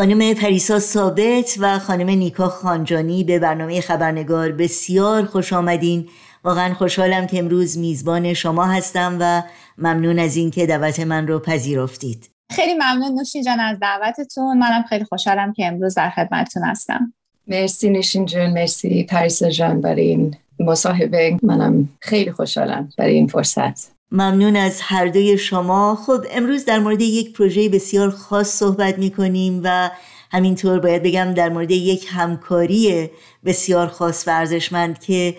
خانم 0.00 0.34
پریسا 0.34 0.78
ثابت 0.78 1.56
و 1.60 1.78
خانم 1.78 2.10
نیکا 2.10 2.48
خانجانی 2.48 3.24
به 3.24 3.38
برنامه 3.38 3.80
خبرنگار 3.80 4.52
بسیار 4.52 5.24
خوش 5.24 5.52
آمدین. 5.52 6.08
واقعا 6.44 6.74
خوشحالم 6.74 7.26
که 7.26 7.38
امروز 7.38 7.78
میزبان 7.78 8.34
شما 8.34 8.64
هستم 8.64 9.16
و 9.20 9.42
ممنون 9.78 10.18
از 10.18 10.36
اینکه 10.36 10.66
دعوت 10.66 11.00
من 11.00 11.26
رو 11.28 11.38
پذیرفتید. 11.38 12.30
خیلی 12.50 12.74
ممنون 12.74 13.18
نوشین 13.18 13.42
جان 13.42 13.60
از 13.60 13.78
دعوتتون. 13.80 14.58
منم 14.58 14.82
خیلی 14.82 15.04
خوشحالم 15.04 15.52
که 15.52 15.66
امروز 15.66 15.94
در 15.94 16.10
خدمتتون 16.10 16.62
هستم. 16.62 17.12
مرسی 17.46 17.90
نوشین 17.90 18.26
جان 18.26 18.50
مرسی 18.50 19.04
پریسا 19.04 19.50
جان 19.50 19.80
برای 19.80 20.08
این 20.08 20.36
مصاحبه. 20.60 21.38
منم 21.42 21.88
خیلی 22.00 22.32
خوشحالم 22.32 22.88
برای 22.98 23.14
این 23.14 23.26
فرصت. 23.26 23.99
ممنون 24.12 24.56
از 24.56 24.80
هر 24.80 25.06
دوی 25.06 25.38
شما. 25.38 25.98
خب 26.06 26.24
امروز 26.30 26.64
در 26.64 26.78
مورد 26.78 27.00
یک 27.00 27.32
پروژه 27.32 27.68
بسیار 27.68 28.10
خاص 28.10 28.48
صحبت 28.48 28.98
می 28.98 29.10
کنیم 29.10 29.60
و 29.64 29.90
همینطور 30.32 30.78
باید 30.78 31.02
بگم 31.02 31.34
در 31.34 31.48
مورد 31.48 31.70
یک 31.70 32.06
همکاری 32.10 33.10
بسیار 33.44 33.86
خاص 33.86 34.28
و 34.28 34.30
ارزشمند 34.30 34.98
که 34.98 35.36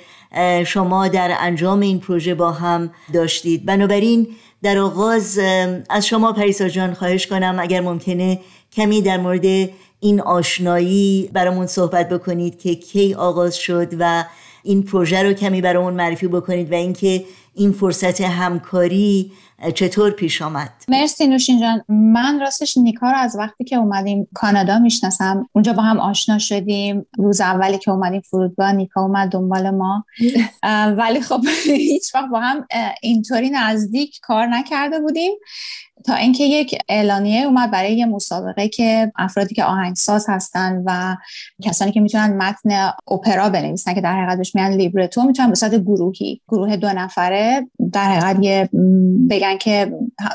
شما 0.66 1.08
در 1.08 1.36
انجام 1.40 1.80
این 1.80 2.00
پروژه 2.00 2.36
با 2.36 2.52
هم 2.52 2.92
داشتید. 3.14 3.66
بنابراین 3.66 4.28
در 4.64 4.78
آغاز 4.78 5.40
از 5.90 6.08
شما 6.08 6.34
پریسا 6.34 6.70
جان 6.70 6.94
خواهش 6.94 7.28
کنم 7.28 7.58
اگر 7.60 7.82
ممکنه 7.82 8.40
کمی 8.72 9.02
در 9.02 9.18
مورد 9.18 9.70
این 10.00 10.22
آشنایی 10.22 11.30
برامون 11.34 11.68
صحبت 11.68 12.10
بکنید 12.10 12.60
که 12.60 12.76
کی 12.76 13.14
آغاز 13.14 13.56
شد 13.56 13.88
و 14.00 14.26
این 14.64 14.84
پروژه 14.84 15.24
رو 15.24 15.34
کمی 15.34 15.62
برامون 15.62 15.94
معرفی 15.94 16.28
بکنید 16.28 16.72
و 16.72 16.76
اینکه 16.76 17.26
این 17.56 17.72
فرصت 17.72 18.22
همکاری 18.22 19.32
چطور 19.76 20.12
پیش 20.12 20.42
آمد. 20.42 20.74
مرسی 20.88 21.28
نوشین 21.28 21.60
جان. 21.60 21.84
من 21.90 22.40
راستش 22.40 22.78
نیکا 22.78 23.12
رو 23.12 23.18
از 23.18 23.36
وقتی 23.40 23.64
که 23.64 23.76
اومدیم 23.76 24.28
کانادا 24.34 24.80
می‌شناسم. 24.80 25.50
اونجا 25.54 25.74
با 25.74 25.82
هم 25.82 26.00
آشنا 26.00 26.38
شدیم. 26.38 27.06
روز 27.18 27.42
اولی 27.42 27.78
که 27.78 27.92
اومدیم 27.92 28.22
فرودگاه 28.22 28.72
نیکا 28.72 29.02
اومد 29.02 29.30
دنبال 29.30 29.70
ما. 29.70 30.06
ولی 30.98 31.22
خب 31.22 31.42
هیچ 31.66 32.16
وقت 32.16 32.30
با 32.32 32.40
هم 32.40 32.68
اینطوری 33.02 33.50
نزدیک 33.50 34.20
کار 34.22 34.48
نکرده 34.48 35.00
بودیم. 35.00 35.32
تا 36.06 36.16
اینکه 36.16 36.44
یک 36.44 36.80
اعلانیه 36.90 37.46
اومد 37.46 37.72
برای 37.72 37.98
یه 37.98 38.06
مسابقه 38.06 38.68
که 38.68 39.12
افرادی 39.16 39.56
که 39.56 39.64
آهنگساز 39.64 40.26
هستن 40.30 40.84
و 40.86 41.16
کسانی 41.64 41.92
که 41.92 42.00
می‌تونن 42.00 42.38
متن 42.38 42.92
اپرا 43.12 43.50
بنویسن 43.50 43.94
که 43.94 44.02
در 44.02 44.14
حقیقت 44.14 44.38
بهش 44.38 44.56
میگن 44.56 44.72
لیبرتو 44.72 45.24
می‌تونن 45.24 45.50
به 45.50 45.56
صورت 45.56 45.76
گروهی 45.76 46.42
گروه 46.48 46.76
دو 46.76 46.88
نفره 46.88 47.68
در 47.94 48.04
حقیقت 48.04 48.44
یه 48.44 48.70
بگن 49.30 49.58
که 49.58 49.94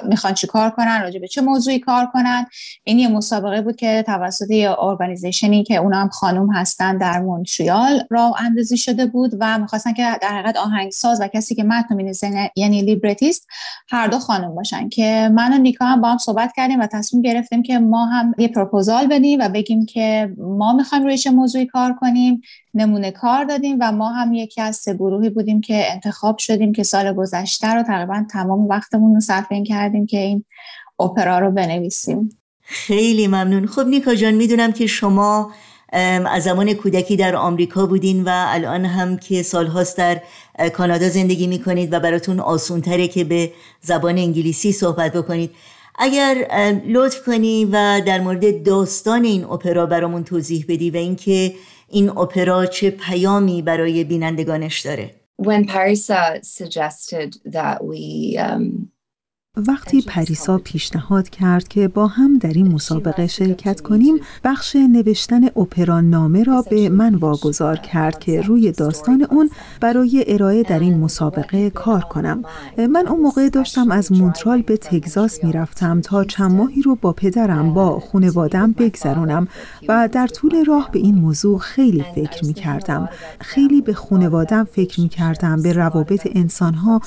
می‌خوان 0.09 0.35
چی 0.35 0.47
کار 0.47 0.71
کنن 0.71 1.03
راجع 1.03 1.19
به 1.19 1.29
چه 1.29 1.41
موضوعی 1.41 1.79
کار 1.79 2.07
کنن. 2.07 2.47
این 2.85 2.99
یه 2.99 3.09
مسابقه 3.09 3.61
بود 3.63 3.77
که 3.77 4.05
توسط 4.07 4.51
یه 4.51 4.81
organization 4.81 5.58
ی 5.58 5.65
که 5.65 5.77
اونا 5.77 6.01
هم 6.01 6.09
خانم 6.09 6.53
هستن 6.53 6.99
در 6.99 7.21
مونتریال 7.21 8.03
راه 8.11 8.43
اندازی 8.43 8.77
شده 8.77 9.07
بود 9.07 9.31
و 9.41 9.59
می‌خواستن 9.59 9.93
که 9.93 10.03
در 10.23 10.29
حقیقت 10.29 10.57
آهنگساز 10.57 11.21
و 11.21 11.29
کسی 11.29 11.55
که 11.55 11.65
متن 11.65 11.95
می‌نویسه 11.95 12.51
یعنی 12.57 12.83
librettist 12.83 13.47
هر 13.89 14.07
دو 14.07 14.19
خانم 14.19 14.55
باشن 14.55 14.89
که 14.89 15.31
من 15.35 15.47
و 15.47 15.53
نیکا 15.63 15.85
هم 15.85 16.01
با 16.01 16.09
هم 16.09 16.19
صحبت 16.19 16.53
کردیم 16.57 16.81
و 16.81 16.87
تصمیم 16.87 17.23
گرفتیم 17.23 17.63
که 17.63 17.79
ما 17.79 18.07
هم 18.07 18.35
یه 18.39 18.49
پروپوزال 18.49 19.07
بدیم 19.07 19.41
و 19.41 19.49
بگیم 19.49 19.87
که 19.87 20.35
ما 20.39 20.73
می‌خوایم 20.73 21.05
روی 21.05 21.19
چه 21.19 21.31
موضوعی 21.31 21.67
کار 21.67 21.93
کنیم 21.93 22.41
نمونه 22.75 23.11
کار 23.11 23.45
دادیم 23.45 23.77
و 23.81 23.93
ما 23.93 24.09
هم 24.09 24.35
یکی 24.35 24.61
از 24.61 24.77
سه 24.77 24.95
گروهی 24.95 25.31
بودیم 25.31 25.61
که 25.61 25.93
انتخاب 25.93 26.39
شدیم 26.39 26.73
که 26.73 26.83
سال 26.83 27.13
گذشته 27.13 27.75
رو 27.75 27.83
تقریبا 27.83 28.25
تمام 28.31 28.67
وقتمون 28.67 29.15
رو 29.15 29.21
صرف 29.21 29.47
این 29.51 29.65
کردیم 29.65 30.07
که 30.07 30.19
این 30.19 30.45
اپرا 31.01 31.39
رو 31.39 31.51
بنویسیم. 31.51 32.39
خیلی 32.63 33.27
ممنون. 33.27 33.67
خب 33.67 33.87
نیکا 33.87 34.15
جان 34.15 34.35
می‌دونم 34.35 34.73
که 34.73 34.87
شما 34.87 35.53
از 35.93 36.43
زمان 36.43 36.73
کودکی 36.73 37.17
در 37.17 37.37
آمریکا 37.37 37.87
بودین 37.87 38.25
و 38.25 38.29
الان 38.33 38.85
هم 38.85 39.17
که 39.17 39.43
سالهاست 39.43 39.99
در 39.99 40.21
کانادا 40.73 41.09
زندگی 41.09 41.47
می‌کنید 41.47 41.93
و 41.93 42.01
براتون 42.01 42.41
آسونتره 42.41 43.09
که 43.09 43.25
به 43.25 43.53
زبان 43.81 44.19
انگلیسی 44.19 44.73
صحبت 44.73 45.13
بکنید. 45.13 45.51
اگر 45.99 46.35
لطف 46.87 47.25
کنی 47.25 47.65
و 47.65 48.01
در 48.07 48.21
مورد 48.21 48.63
داستان 48.63 49.25
این 49.25 49.45
اپرا 49.45 49.87
برامون 49.87 50.25
توضیح 50.25 50.65
بدی 50.69 50.91
و 50.91 50.97
اینکه 50.97 51.55
این 51.89 52.11
اپرا 52.11 52.67
چه 52.67 52.91
پیامی 52.91 53.63
برای 53.63 54.05
بینندگانش 54.05 54.81
داره. 54.81 55.11
When 55.43 55.67
Parisa 55.67 56.41
suggested 56.43 57.37
that 57.45 57.85
we 57.85 58.39
um, 58.39 58.89
وقتی 59.57 60.03
پریسا 60.03 60.59
پیشنهاد 60.59 61.29
کرد 61.29 61.69
که 61.69 61.89
با 61.89 62.07
هم 62.07 62.39
در 62.39 62.49
این 62.49 62.73
مسابقه 62.73 63.27
شرکت 63.27 63.81
کنیم 63.81 64.15
بخش 64.45 64.77
نوشتن 64.77 65.45
اپرا 65.45 66.01
نامه 66.01 66.45
را 66.45 66.63
به 66.71 66.89
من 66.89 67.15
واگذار 67.15 67.77
کرد 67.77 68.19
که 68.19 68.41
روی 68.41 68.73
داستان 68.73 69.27
اون 69.31 69.51
برای 69.81 70.25
ارائه 70.29 70.63
در 70.63 70.79
این 70.79 70.99
مسابقه 70.99 71.71
کار 71.71 72.01
کنم. 72.01 72.43
من 72.79 73.07
اون 73.07 73.21
موقع 73.21 73.49
داشتم 73.49 73.91
از 73.91 74.13
مونترال 74.13 74.63
به 74.63 74.77
تگزاس 74.77 75.45
می‌رفتم 75.45 76.01
تا 76.01 76.25
چند 76.25 76.53
ماهی 76.53 76.83
رو 76.83 76.95
با 76.95 77.13
پدرم 77.13 77.75
با 77.75 78.01
خانوادم 78.01 78.73
بگذرونم 78.73 79.49
و 79.89 80.09
در 80.13 80.27
طول 80.27 80.65
راه 80.65 80.91
به 80.93 80.99
این 80.99 81.15
موضوع 81.15 81.59
خیلی 81.59 82.05
فکر 82.15 82.45
می 82.45 82.55
کردم 82.55 83.09
خیلی 83.41 83.81
به 83.81 83.95
خانوادم 83.95 84.65
فکر 84.65 85.01
می 85.01 85.09
کردم 85.09 85.63
به 85.63 85.73
روابط 85.73 86.29
انسانها 86.35 87.01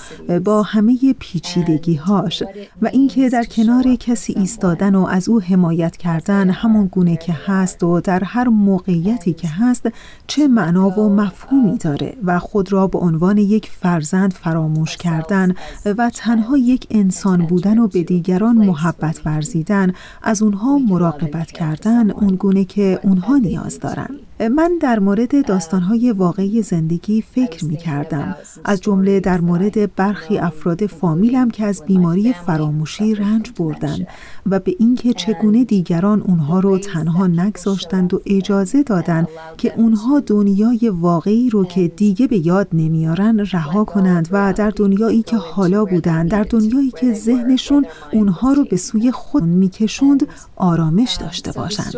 با 0.43 0.63
همه 0.63 1.15
پیچیدگی 1.19 1.95
هاش 1.95 2.38
و 2.81 2.87
اینکه 2.87 3.29
در 3.29 3.43
کنار 3.43 3.95
کسی 3.95 4.33
ایستادن 4.37 4.95
و 4.95 5.05
از 5.05 5.29
او 5.29 5.41
حمایت 5.41 5.97
کردن 5.97 6.49
همان 6.49 6.85
گونه 6.87 7.17
که 7.17 7.33
هست 7.45 7.83
و 7.83 8.01
در 8.01 8.23
هر 8.23 8.47
موقعیتی 8.47 9.33
که 9.33 9.47
هست 9.47 9.89
چه 10.27 10.47
معنا 10.47 10.89
و 10.89 11.09
مفهومی 11.09 11.77
داره 11.77 12.13
و 12.23 12.39
خود 12.39 12.71
را 12.73 12.87
به 12.87 12.99
عنوان 12.99 13.37
یک 13.37 13.69
فرزند 13.69 14.33
فراموش 14.33 14.97
کردن 14.97 15.53
و 15.85 16.11
تنها 16.15 16.57
یک 16.57 16.87
انسان 16.91 17.45
بودن 17.45 17.77
و 17.79 17.87
به 17.87 18.03
دیگران 18.03 18.55
محبت 18.55 19.21
ورزیدن 19.25 19.93
از 20.23 20.41
اونها 20.41 20.77
مراقبت 20.77 21.51
کردن 21.51 22.11
اون 22.11 22.35
گونه 22.35 22.65
که 22.65 22.99
اونها 23.03 23.37
نیاز 23.37 23.79
دارن. 23.79 24.09
من 24.47 24.77
در 24.81 24.99
مورد 24.99 25.45
داستانهای 25.45 26.11
واقعی 26.11 26.61
زندگی 26.61 27.21
فکر 27.21 27.65
می 27.65 27.77
کردم 27.77 28.35
از 28.65 28.81
جمله 28.81 29.19
در 29.19 29.41
مورد 29.41 29.95
برخی 29.95 30.37
افراد 30.37 30.85
فامیلم 30.85 31.51
که 31.51 31.65
از 31.65 31.83
بیماری 31.85 32.33
فراموشی 32.33 33.15
رنج 33.15 33.51
بردن 33.59 34.07
و 34.45 34.59
به 34.59 34.75
اینکه 34.79 35.13
چگونه 35.13 35.63
دیگران 35.63 36.21
اونها 36.21 36.59
رو 36.59 36.77
تنها 36.77 37.27
نگذاشتند 37.27 38.13
و 38.13 38.21
اجازه 38.25 38.83
دادند 38.83 39.27
که 39.57 39.73
اونها 39.77 40.19
دنیای 40.19 40.89
واقعی 40.89 41.49
رو 41.49 41.65
که 41.65 41.87
دیگه 41.87 42.27
به 42.27 42.47
یاد 42.47 42.67
نمیارن 42.73 43.39
رها 43.39 43.83
کنند 43.83 44.27
و 44.31 44.53
در 44.57 44.69
دنیایی 44.69 45.23
که 45.23 45.35
حالا 45.35 45.85
بودن 45.85 46.27
در 46.27 46.43
دنیایی 46.43 46.91
که 46.91 47.13
ذهنشون 47.13 47.85
اونها 48.13 48.53
رو 48.53 48.63
به 48.63 48.77
سوی 48.77 49.11
خود 49.11 49.43
میکشوند 49.43 50.27
آرامش 50.55 51.17
داشته 51.21 51.51
باشند 51.51 51.93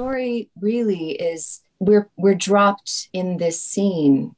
we're, 1.81 2.07
we're 2.17 2.41
dropped 2.49 3.09
in 3.13 3.37
this 3.37 3.57
scene. 3.59 4.31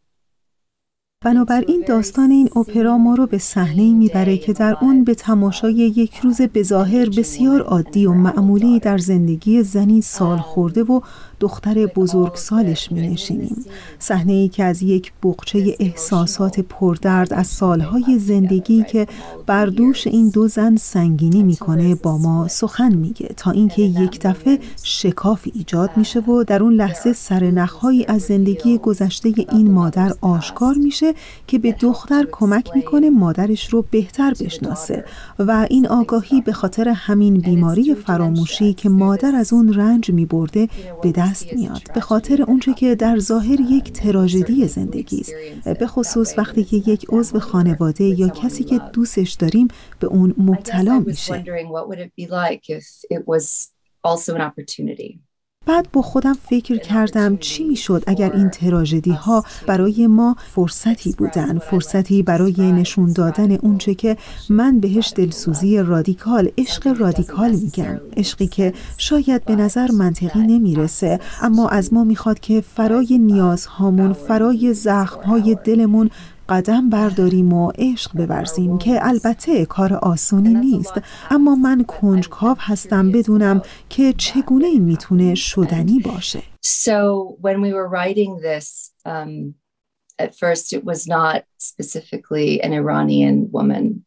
بنابراین 1.26 1.84
داستان 1.88 2.32
این 2.32 2.50
اپرا 2.56 2.98
ما 2.98 3.16
رو 3.16 3.28
به 3.28 3.38
صحنه 3.38 3.94
می‌بره 3.94 4.38
که 4.38 4.54
در 4.54 4.78
اون 4.82 5.04
به 5.04 5.16
تماشای 5.16 5.74
یک 5.74 6.18
روز 6.18 6.42
بظاهر 6.42 7.10
بسیار 7.10 7.62
عادی 7.62 8.06
و 8.06 8.14
معمولی 8.14 8.80
در 8.80 8.98
زندگی 8.98 9.64
زنی 9.64 10.02
سال 10.02 10.38
خورده 10.38 10.84
و 10.84 11.02
دختر 11.44 11.86
بزرگ 11.86 12.36
سالش 12.36 12.92
می 12.92 13.08
نشینیم 13.08 13.66
صحنه 14.00 14.34
ای 14.34 14.48
که 14.48 14.64
از 14.64 14.84
یک 14.84 15.14
بقچه 15.24 15.76
احساسات 15.80 16.60
پردرد 16.60 17.34
از 17.34 17.48
سالهای 17.48 18.20
زندگی 18.20 18.84
که 18.84 19.08
بر 19.46 19.66
دوش 19.66 20.08
این 20.08 20.30
دو 20.30 20.48
زن 20.48 20.76
سنگینی 20.76 21.44
می‌کنه 21.44 21.96
با 21.96 22.18
ما 22.18 22.48
سخن 22.48 22.96
میگه 22.96 23.28
تا 23.38 23.52
اینکه 23.52 23.82
یک 23.82 24.20
دفعه 24.22 24.60
شکاف 24.84 25.48
ایجاد 25.54 25.90
میشه 25.96 26.20
و 26.20 26.44
در 26.44 26.64
اون 26.64 26.74
لحظه 26.74 27.14
سرنخهایی 27.14 28.06
از 28.06 28.22
زندگی 28.22 28.78
گذشته 28.78 29.34
این 29.52 29.72
مادر 29.72 30.14
آشکار 30.22 30.76
میشه 30.76 31.14
که 31.48 31.60
به 31.60 31.72
دختر 31.72 32.28
کمک 32.32 32.70
می‌کنه 32.76 33.10
مادرش 33.10 33.74
رو 33.74 33.86
بهتر 33.92 34.34
بشناسه 34.40 35.06
و 35.40 35.68
این 35.70 35.88
آگاهی 35.88 36.42
به 36.42 36.54
خاطر 36.54 36.90
همین 36.90 37.38
بیماری 37.38 37.96
فراموشی 37.96 38.74
که 38.74 38.90
مادر 38.90 39.36
از 39.36 39.54
اون 39.54 39.74
رنج 39.74 40.12
میبرده 40.12 40.68
به 41.02 41.12
دست 41.12 41.33
میاد 41.54 41.82
به 41.94 42.02
خاطر 42.02 42.42
اونچه 42.42 42.74
که 42.74 42.96
در 42.96 43.20
ظاهر 43.20 43.60
یک 43.62 43.92
تراژدی 43.92 44.68
زندگی 44.68 45.20
است. 45.20 45.34
به 45.80 45.88
خصوص 45.88 46.38
وقتی 46.38 46.64
که 46.64 46.78
یک 46.78 47.06
عضو 47.10 47.40
خانواده 47.40 48.04
یا 48.04 48.30
کسی 48.30 48.64
که 48.64 48.80
دوستش 48.94 49.32
داریم 49.32 49.68
به 50.00 50.08
اون 50.08 50.36
مبتلا 50.38 51.00
میشه. 51.00 51.44
بعد 55.66 55.88
با 55.94 56.02
خودم 56.02 56.34
فکر 56.34 56.78
کردم 56.78 57.38
چی 57.38 57.64
می‌شد 57.64 58.04
اگر 58.08 58.32
این 58.34 58.50
تراژدی 58.50 59.12
ها 59.12 59.44
برای 59.68 60.08
ما 60.08 60.36
فرصتی 60.56 61.16
بودن 61.18 61.60
فرصتی 61.60 62.24
برای 62.24 62.72
نشون 62.72 63.14
دادن 63.14 63.52
اونچه 63.52 63.96
که 63.96 64.18
من 64.50 64.80
بهش 64.80 65.14
دلسوزی 65.16 65.80
رادیکال 65.80 66.50
عشق 66.58 67.00
رادیکال 67.00 67.52
میگم. 67.52 68.00
عشقی 68.18 68.48
که 68.48 68.74
شاید 68.98 69.46
به 69.46 69.56
نظر 69.56 69.92
منطقی 69.92 70.40
نمی‌رسه 70.40 71.20
اما 71.42 71.70
از 71.70 71.94
ما 71.94 72.04
می‌خواد 72.04 72.40
که 72.40 72.64
فرای 72.76 73.18
نیازهامون 73.18 74.14
فرای 74.14 74.74
زخمهای 74.74 75.58
دلمون 75.64 76.10
قدم 76.50 76.90
برداریم 76.90 77.54
و 77.54 77.72
عشق 77.76 78.12
بورزیم 78.12 78.78
که 78.78 79.00
البته 79.02 79.66
کار 79.66 79.94
آسونی 79.94 80.54
نیست. 80.54 80.94
اما 81.32 81.56
من 81.56 81.84
کنجکاو 81.84 82.58
هستم 82.60 83.12
بدونم 83.12 83.62
که 83.90 84.14
چگونه 84.18 84.66
این 84.66 84.82
می‌تونه 84.82 85.36
شدنی 85.36 86.00
باشه. 86.00 86.40
So 86.66 87.38
when 87.42 87.62
we 87.62 87.74
were 87.74 87.90
writing 87.90 88.40
this, 88.42 88.92
um, 89.06 89.54
at 90.20 90.36
first 90.36 90.74
it 90.74 90.84
was 90.84 91.08
not 91.08 91.44
specifically 91.58 92.62
an 92.62 92.72
Iranian 92.74 93.50
woman. 93.52 94.06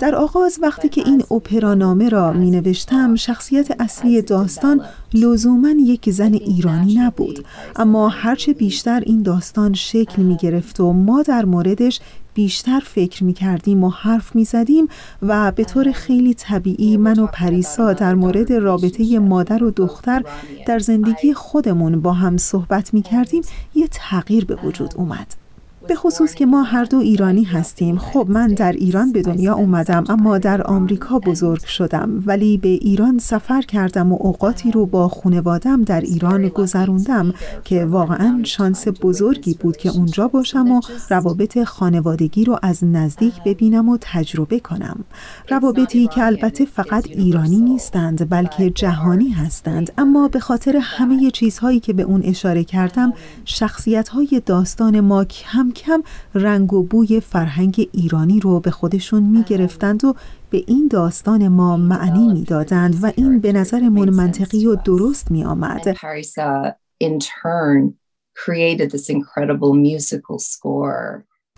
در 0.00 0.14
آغاز 0.14 0.58
وقتی 0.62 0.88
که 0.88 1.02
این 1.06 1.22
اپرانامه 1.30 2.08
را 2.08 2.32
می 2.32 2.50
نوشتم 2.50 3.14
شخصیت 3.14 3.80
اصلی 3.80 4.22
داستان 4.22 4.84
لزوما 5.14 5.68
یک 5.68 6.10
زن 6.10 6.34
ایرانی 6.34 6.94
نبود. 6.94 7.44
اما 7.76 8.08
هرچه 8.08 8.52
بیشتر 8.52 9.02
این 9.06 9.22
داستان 9.22 9.72
شکل 9.72 10.22
می 10.22 10.36
گرفت 10.36 10.80
و 10.80 10.92
ما 10.92 11.22
در 11.22 11.44
موردش 11.44 12.00
بیشتر 12.34 12.80
فکر 12.80 13.24
می 13.24 13.32
کردیم 13.32 13.84
و 13.84 13.90
حرف 13.90 14.36
می 14.36 14.44
زدیم 14.44 14.88
و 15.22 15.52
به 15.52 15.64
طور 15.64 15.92
خیلی 15.92 16.34
طبیعی 16.34 16.96
من 16.96 17.18
و 17.18 17.26
پریسا 17.26 17.92
در 17.92 18.14
مورد 18.14 18.52
رابطه 18.52 19.18
مادر 19.18 19.64
و 19.64 19.70
دختر 19.70 20.22
در 20.66 20.78
زندگی 20.78 21.34
خودمون 21.34 22.00
با 22.00 22.12
هم 22.12 22.36
صحبت 22.36 22.94
می 22.94 23.02
کردیم 23.02 23.42
یه 23.74 23.88
تغییر 23.90 24.44
به 24.44 24.54
وجود 24.54 24.94
اومد. 24.96 25.43
به 25.88 25.94
خصوص 25.94 26.34
که 26.34 26.46
ما 26.46 26.62
هر 26.62 26.84
دو 26.84 26.98
ایرانی 26.98 27.44
هستیم. 27.44 27.98
خب 27.98 28.26
من 28.28 28.46
در 28.46 28.72
ایران 28.72 29.12
به 29.12 29.22
دنیا 29.22 29.54
اومدم 29.54 30.04
اما 30.08 30.38
در 30.38 30.62
آمریکا 30.62 31.18
بزرگ 31.18 31.64
شدم. 31.64 32.22
ولی 32.26 32.56
به 32.56 32.68
ایران 32.68 33.18
سفر 33.18 33.62
کردم 33.62 34.12
و 34.12 34.16
اوقاتی 34.20 34.70
رو 34.70 34.86
با 34.86 35.08
خونوادم 35.08 35.82
در 35.82 36.00
ایران 36.00 36.48
گذروندم 36.48 37.34
که 37.64 37.84
واقعا 37.84 38.40
شانس 38.44 38.88
بزرگی 39.02 39.54
بود 39.54 39.76
که 39.76 39.90
اونجا 39.90 40.28
باشم 40.28 40.70
و 40.70 40.80
روابط 41.10 41.64
خانوادگی 41.64 42.44
رو 42.44 42.58
از 42.62 42.84
نزدیک 42.84 43.34
ببینم 43.44 43.88
و 43.88 43.98
تجربه 44.00 44.60
کنم. 44.60 45.04
روابطی 45.50 46.06
که 46.06 46.24
البته 46.24 46.64
فقط 46.64 47.06
ایرانی 47.06 47.60
نیستند 47.60 48.30
بلکه 48.30 48.70
جهانی 48.70 49.30
هستند. 49.30 49.92
اما 49.98 50.28
به 50.28 50.40
خاطر 50.40 50.76
همه 50.80 51.30
چیزهایی 51.30 51.80
که 51.80 51.92
به 51.92 52.02
اون 52.02 52.22
اشاره 52.24 52.64
کردم 52.64 53.12
شخصیت 53.44 54.08
های 54.08 54.42
داستان 54.46 55.00
ما 55.00 55.24
کم 55.24 55.70
کم 55.74 56.02
رنگ 56.34 56.72
و 56.72 56.82
بوی 56.82 57.20
فرهنگ 57.20 57.88
ایرانی 57.92 58.40
رو 58.40 58.60
به 58.60 58.70
خودشون 58.70 59.22
می 59.22 59.42
گرفتند 59.42 60.04
و 60.04 60.14
به 60.50 60.64
این 60.66 60.88
داستان 60.88 61.48
ما 61.48 61.76
معنی 61.76 62.32
می 62.32 62.44
دادند 62.44 62.98
و 63.02 63.12
این 63.16 63.40
به 63.40 63.52
نظرمون 63.52 64.10
منطقی 64.10 64.66
و 64.66 64.74
درست 64.74 65.30
می 65.30 65.44
آمد. 65.44 65.96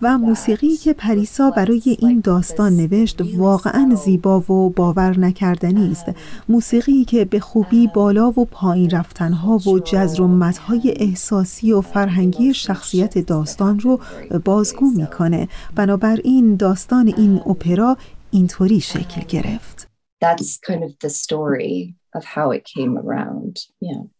و 0.02 0.18
موسیقی 0.18 0.76
که 0.76 0.92
پریسا 0.92 1.50
برای 1.50 1.96
این 2.00 2.20
داستان 2.20 2.76
نوشت 2.76 3.20
واقعا 3.36 3.94
زیبا 3.94 4.40
و 4.40 4.70
باور 4.70 5.18
نکردنی 5.18 5.90
است 5.90 6.04
موسیقی 6.48 7.04
که 7.04 7.24
به 7.24 7.40
خوبی 7.40 7.86
بالا 7.94 8.30
و 8.30 8.44
پایین 8.44 8.90
رفتنها 8.90 9.56
و 9.56 9.78
جزر 9.78 10.22
و 10.22 10.28
مدهای 10.28 10.94
احساسی 10.96 11.72
و 11.72 11.80
فرهنگی 11.80 12.54
شخصیت 12.54 13.18
داستان 13.18 13.78
رو 13.78 14.00
بازگو 14.44 14.90
می‌کنه 14.90 15.48
بنابراین 15.74 16.56
داستان 16.56 17.14
این 17.16 17.40
اپرا 17.46 17.96
اینطوری 18.30 18.80
شکل 18.80 19.20
گرفت 19.28 19.88
That's 20.24 20.58
kind 20.68 20.82
of 20.84 20.92
the 21.04 21.10
story 21.10 21.94
of 22.16 22.24
how 22.24 22.50
it 22.50 22.64
came 22.74 22.96
around. 22.98 23.56
Yeah. 23.80 24.10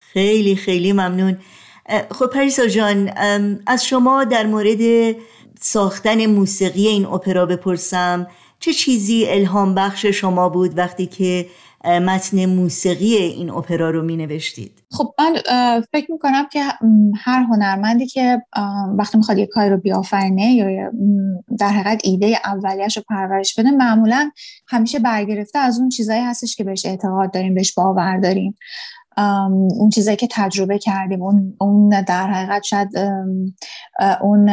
خیلی 0.00 0.56
خیلی 0.56 0.92
ممنون 0.92 1.36
خب 2.10 2.26
پریسا 2.26 2.66
جان 2.66 3.10
از 3.66 3.84
شما 3.84 4.24
در 4.24 4.46
مورد 4.46 5.14
ساختن 5.60 6.26
موسیقی 6.26 6.88
این 6.88 7.06
اپرا 7.06 7.46
بپرسم. 7.46 8.26
چه 8.60 8.72
چیزی 8.72 9.26
الهام 9.28 9.74
بخش 9.74 10.06
شما 10.06 10.48
بود 10.48 10.78
وقتی 10.78 11.06
که 11.06 11.46
متن 11.84 12.46
موسیقی 12.46 13.16
این 13.16 13.50
اپرا 13.50 13.90
رو 13.90 14.02
می 14.02 14.16
نوشتید 14.16 14.82
خب 14.90 15.14
من 15.18 15.36
فکر 15.92 16.12
می 16.12 16.18
کنم 16.18 16.46
که 16.52 16.64
هر 17.16 17.42
هنرمندی 17.42 18.06
که 18.06 18.42
وقتی 18.98 19.18
می‌خواد 19.18 19.38
یه 19.38 19.46
کاری 19.46 19.70
رو 19.70 19.76
بیافرینه 19.76 20.52
یا 20.52 20.90
در 21.58 21.68
حقیقت 21.68 22.00
ایده 22.04 22.38
اولیش 22.44 22.96
رو 22.96 23.02
پرورش 23.08 23.54
بده 23.54 23.70
معمولا 23.70 24.30
همیشه 24.68 24.98
برگرفته 24.98 25.58
از 25.58 25.78
اون 25.78 25.88
چیزایی 25.88 26.20
هستش 26.20 26.56
که 26.56 26.64
بهش 26.64 26.86
اعتقاد 26.86 27.32
داریم 27.32 27.54
بهش 27.54 27.74
باور 27.74 28.18
داریم. 28.18 28.54
اون 29.16 29.90
چیزایی 29.94 30.16
که 30.16 30.28
تجربه 30.30 30.78
کردیم 30.78 31.22
اون, 31.22 31.56
اون 31.60 32.02
در 32.02 32.26
حقیقت 32.26 32.62
شاید 32.62 32.88
اون 34.20 34.50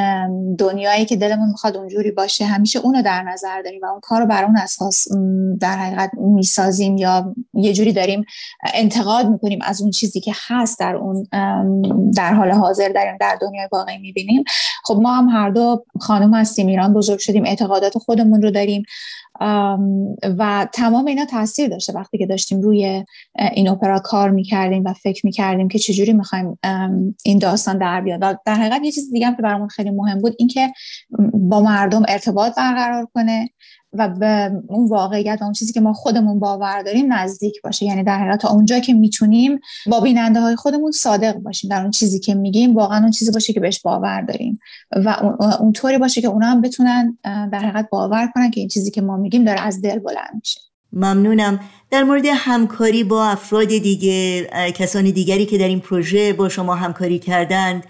دنیایی 0.55 1.05
که 1.05 1.15
دلمون 1.15 1.49
می‌خواد 1.49 1.77
اونجوری 1.77 2.11
باشه 2.11 2.45
همیشه 2.45 2.79
اونو 2.79 3.01
در 3.01 3.23
نظر 3.23 3.61
داریم 3.61 3.81
و 3.83 3.85
اون 3.85 3.99
کار 3.99 4.21
رو 4.21 4.27
بر 4.27 4.43
اون 4.43 4.57
اساس 4.57 5.07
در 5.59 5.77
حقیقت 5.77 6.11
می‌سازیم 6.13 6.97
یا 6.97 7.35
یه 7.53 7.73
جوری 7.73 7.93
داریم 7.93 8.25
انتقاد 8.73 9.29
می‌کنیم 9.29 9.59
از 9.61 9.81
اون 9.81 9.91
چیزی 9.91 10.19
که 10.19 10.33
هست 10.47 10.79
در 10.79 10.95
اون 10.95 11.27
در 12.15 12.33
حال 12.33 12.51
حاضر 12.51 12.89
داریم 12.89 13.17
در 13.19 13.37
دنیای 13.41 13.67
واقعی 13.71 13.97
می‌بینیم. 13.97 14.43
خب 14.83 14.99
ما 15.01 15.13
هم 15.13 15.29
هر 15.29 15.49
دو 15.49 15.85
خانم 15.99 16.33
هستیم 16.33 16.67
ایران 16.67 16.93
بزرگ 16.93 17.19
شدیم 17.19 17.45
اعتقادات 17.45 17.97
خودمون 17.97 18.41
رو 18.41 18.51
داریم. 18.51 18.83
و 20.37 20.67
تمام 20.73 21.05
اینا 21.05 21.25
تاثیر 21.25 21.69
داشته 21.69 21.93
وقتی 21.93 22.17
که 22.17 22.25
داشتیم 22.25 22.61
روی 22.61 23.05
این 23.53 23.69
اپرا 23.69 23.99
کار 23.99 24.29
می‌کردیم 24.29 24.83
و 24.85 24.93
فکر 24.93 25.25
می‌کردیم 25.25 25.67
که 25.67 25.79
چجوری 25.79 26.13
می‌خوایم 26.13 26.59
این 27.25 27.39
داستان 27.39 27.77
در 27.77 28.01
بیاد. 28.01 28.19
و 28.21 28.35
در 28.45 28.55
حقیقت 28.55 28.81
یه 28.83 28.91
چیز 28.91 29.11
دیگه 29.11 29.27
هم 29.27 29.35
که 29.35 29.41
برامون 29.41 29.67
خیلی 29.67 29.89
مهم 29.89 30.21
بود 30.21 30.35
اینکه 30.39 30.73
با 31.33 31.61
مردم 31.61 32.03
ارتباط 32.07 32.55
برقرار 32.55 33.07
کنه. 33.13 33.49
و 33.93 34.09
به 34.09 34.51
اون 34.67 34.87
واقعیت 34.87 35.37
و 35.41 35.43
اون 35.43 35.53
چیزی 35.53 35.73
که 35.73 35.81
ما 35.81 35.93
خودمون 35.93 36.39
باور 36.39 36.81
داریم 36.81 37.13
نزدیک 37.13 37.61
باشه. 37.61 37.85
یعنی 37.85 38.03
در 38.03 38.19
حقیقت 38.19 38.41
تا 38.41 38.49
اونجا 38.49 38.79
که 38.79 38.93
می‌تونیم 38.93 39.59
با 39.87 39.99
بیننده 39.99 40.41
های 40.41 40.55
خودمون 40.55 40.91
صادق 40.91 41.35
باشیم 41.35 41.69
در 41.69 41.81
اون 41.81 41.91
چیزی 41.91 42.19
که 42.19 42.35
میگیم. 42.35 42.75
واقعا 42.75 42.99
اون 42.99 43.11
چیزی 43.11 43.31
باشه 43.31 43.53
که 43.53 43.59
بهش 43.59 43.81
باور 43.81 44.21
داریم. 44.21 44.59
و 45.05 45.09
اونطوری 45.59 45.97
باشه 45.97 46.21
که 46.21 46.27
اونا 46.27 46.47
هم 46.47 46.61
بتونن 46.61 47.17
در 47.23 47.59
حقیقت 47.59 47.89
باور 47.89 48.31
کنن 48.35 48.51
که 48.51 48.59
این 48.59 48.69
چیزی 48.69 48.91
که 48.91 49.01
ما 49.01 49.17
میگیم 49.17 49.43
داره 49.43 49.61
از 49.61 49.81
دل 49.81 49.99
بلند 49.99 50.31
میشه. 50.33 50.61
ممنونم. 50.93 51.59
در 51.91 52.03
مورد 52.03 52.25
همکاری 52.33 53.03
با 53.03 53.25
افراد 53.25 53.67
دیگه 53.67 54.47
کسانی 54.71 55.11
دیگری 55.11 55.45
که 55.45 55.57
در 55.57 55.67
این 55.67 55.79
پروژه 55.79 56.33
با 56.33 56.49
شما 56.49 56.75
همکاری 56.75 57.19
کردند 57.19 57.83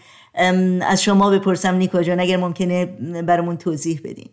از 0.82 1.04
شما 1.04 1.30
بپرسم 1.30 1.76
نیکا 1.76 2.04
جان 2.04 2.19
اگر 2.19 2.38
ممکنه 2.38 2.86
برامون 3.21 3.58
توضیح 3.58 4.02
بدین. 4.04 4.30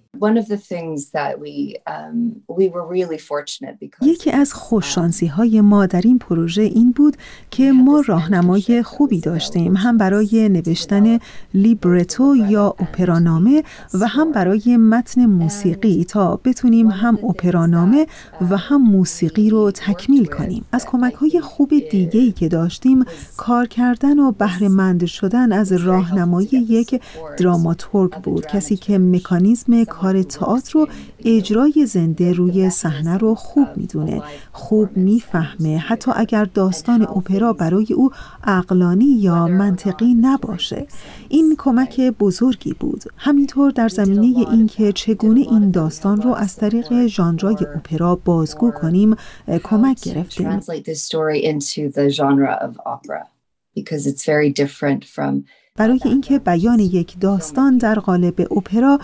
یکی 4.02 4.30
از 4.30 4.52
خوششانسی 4.52 5.26
های 5.26 5.60
ما 5.60 5.86
در 5.86 6.00
این 6.04 6.18
پروژه 6.18 6.62
این 6.62 6.92
بود 6.92 7.16
که 7.50 7.72
ما 7.72 8.02
راهنمای 8.06 8.82
خوبی 8.82 9.20
داشتیم 9.20 9.76
هم 9.76 9.98
برای 9.98 10.48
نوشتن 10.48 11.18
لیبرتو 11.54 12.36
یا 12.36 12.66
اپرانامه 12.66 13.62
و 14.00 14.06
هم 14.06 14.32
برای 14.32 14.76
متن 14.76 15.26
موسیقی. 15.26 16.04
تا 16.04 16.40
بتونیم 16.44 16.90
هم 16.90 17.18
اپرانامه 17.24 18.06
و 18.50 18.56
هم 18.56 18.82
موسیقی 18.82 19.50
رو 19.50 19.70
تکمیل 19.70 20.24
کنیم. 20.24 20.64
از 20.72 20.86
کمک 20.86 21.14
های 21.14 21.40
خوب 21.40 21.70
دیگه 21.90 22.20
ای 22.20 22.32
که 22.32 22.48
داشتیم 22.48 23.04
کار 23.36 23.66
کردن 23.66 24.18
و 24.18 24.32
بهرهمند 24.32 25.06
شدن 25.06 25.52
از 25.52 25.72
راهنمایی 25.94 26.48
یک 26.48 27.02
دراماتورگ 27.38 28.12
بود 28.12 28.46
کسی 28.46 28.76
که 28.76 28.98
مکانیزم 28.98 29.84
کار 29.84 30.22
تئاتر 30.22 30.72
رو 30.72 30.88
اجرای 31.24 31.86
زنده 31.86 32.32
روی 32.32 32.70
صحنه 32.70 33.16
رو 33.18 33.34
خوب 33.34 33.68
می‌دونه 33.76 34.22
خوب 34.52 34.96
می‌فهمه 34.96 35.78
حتی 35.78 36.10
اگر 36.16 36.44
داستان 36.44 37.02
اپرا 37.02 37.52
برای 37.52 37.86
او 37.92 38.10
عقلانی 38.44 39.04
یا 39.04 39.46
منطقی 39.46 40.14
نباشه. 40.20 40.86
این 41.28 41.54
کمک 41.58 42.00
بزرگی 42.00 42.72
بود. 42.72 43.04
همینطور 43.16 43.70
در 43.70 43.88
زمینه 43.88 44.50
اینکه 44.50 44.92
چگونه 44.92 45.40
این 45.40 45.70
داستان 45.70 46.22
رو 46.22 46.34
از 46.34 46.56
طریق 46.56 47.06
ژانرهای 47.06 47.56
اپرا 47.76 48.16
بازگو 48.16 48.70
کنیم 48.70 49.16
کمک 49.64 50.00
گرفتیم. 50.02 50.60
Because 53.76 54.06
it's 54.10 54.24
very 54.24 54.50
different 54.62 55.02
from 55.14 55.32
برای 55.78 56.00
اینکه 56.04 56.38
بیان 56.38 56.78
یک 56.78 57.20
داستان 57.20 57.78
در 57.78 57.94
قالب 57.94 58.40
اپرا 58.40 58.98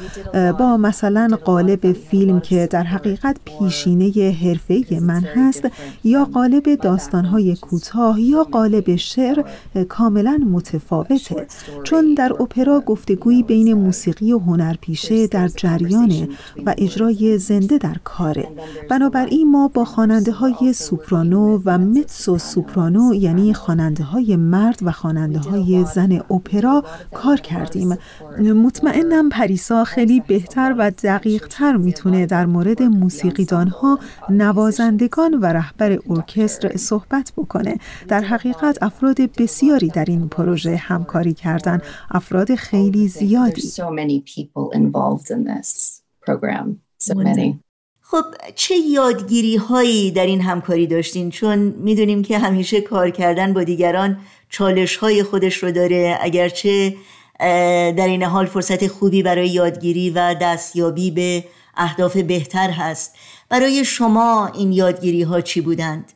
با 0.59 0.77
مثلا 0.77 1.39
قالب 1.45 1.93
فیلم 1.93 2.41
که 2.41 2.69
در 2.71 2.83
حقیقت 2.83 3.37
پیشینه 3.45 4.37
حرفه 4.43 5.01
من 5.01 5.21
هست 5.21 5.63
یا 6.05 6.25
قالب 6.25 6.75
داستانهای 6.75 7.57
کوتاه 7.57 8.21
یا 8.21 8.45
قالب 8.45 8.97
شعر 8.97 9.45
کاملا 9.89 10.41
متفاوته. 10.51 11.47
چون 11.85 12.15
در 12.15 12.33
اپرا 12.33 12.81
گفتگویی 12.81 13.43
بین 13.43 13.75
موسیقی 13.75 14.33
و 14.33 14.39
هنرپیشه 14.39 15.27
در 15.27 15.49
جریانه 15.49 16.29
و 16.67 16.75
اجرای 16.79 17.39
زنده 17.39 17.79
در 17.79 17.97
کاره. 18.05 18.49
بنابراین 18.91 19.51
ما 19.51 19.69
با 19.69 19.85
خواننده 19.85 20.33
های 20.33 20.73
سوپرانو 20.73 21.61
و 21.65 21.79
متسو 21.79 22.39
سوپرانو 22.39 23.15
یعنی 23.15 23.55
خواننده 23.55 24.05
های 24.05 24.37
مرد 24.37 24.79
و 24.83 24.93
خواننده 24.93 25.39
های 25.39 25.85
زن 25.95 26.13
اپرا 26.13 26.60
کار 27.15 27.37
کردیم. 27.37 27.97
مطمئنم 28.39 29.29
پریسا 29.29 29.85
خیلی 29.85 30.21
بهتر 30.21 30.75
و 30.79 30.91
دقیق 30.91 31.47
تر 31.47 31.77
می‌تونه 31.77 32.27
در 32.27 32.47
مورد 32.47 32.83
موسیقیدان 32.83 33.69
ها 33.69 33.99
نوازندگان 34.29 35.35
و 35.35 35.47
رهبر 35.47 35.99
ارکستر 36.11 36.77
صحبت 36.77 37.33
بکنه. 37.37 37.79
در 38.09 38.21
حقیقت 38.21 38.79
افراد 38.83 39.21
بسیاری 39.21 39.89
در 39.89 40.05
این 40.09 40.29
پروژه 40.29 40.77
همکاری 40.77 41.35
کردن. 41.35 41.81
افراد 42.11 42.55
خیلی 42.55 43.09
زیادی. 43.09 43.71
خب 48.11 48.25
چه 48.55 48.75
یادگیری 48.77 49.57
هایی 49.57 50.11
در 50.11 50.27
این 50.27 50.41
همکاری 50.41 50.87
داشتین؟ 50.87 51.31
چون 51.31 51.59
می‌دونیم 51.59 52.23
که 52.23 52.39
همیشه 52.39 52.81
کار 52.81 53.11
کردن 53.11 53.53
با 53.53 53.65
دیگران 53.65 54.19
چالش 54.49 54.97
های 54.97 55.23
خودش 55.23 55.57
رو 55.57 55.73
داره. 55.73 56.19
اگرچه 56.21 56.97
در 57.39 58.07
این 58.07 58.23
حال 58.23 58.47
فرصت 58.47 58.87
خوبی 58.87 59.23
برای 59.23 59.49
یادگیری 59.49 60.11
و 60.11 60.35
دستیابی 60.41 61.11
به 61.11 61.45
اهداف 61.77 62.17
بهتر 62.17 62.71
هست. 62.71 63.17
برای 63.49 63.85
شما 63.85 64.51
این 64.55 64.73
یادگیری 64.73 65.23
ها 65.23 65.41
چی 65.41 65.61
بودند؟ 65.61 66.13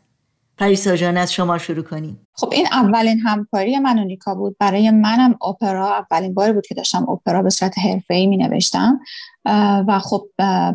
پریسا 0.59 0.97
جان 0.97 1.17
از 1.17 1.33
شما 1.33 1.59
شروع 1.59 1.85
کنیم. 1.85 2.27
خب 2.33 2.49
این 2.53 2.67
اولین 2.73 3.19
همکاری 3.19 3.79
من 3.79 3.99
و 3.99 4.05
نیکا 4.05 4.35
بود. 4.35 4.57
برای 4.61 4.91
منم 4.91 5.39
اپرا 5.49 5.97
اولین 5.97 6.35
باری 6.35 6.53
بود 6.53 6.67
که 6.67 6.75
داشتم 6.75 7.11
اپرا 7.11 7.43
به 7.43 7.51
صورت 7.51 7.79
حرفه‌ای 7.79 8.27
می 8.27 8.37
نوشتم 8.37 9.01
و 9.89 10.01
خب 10.03 10.27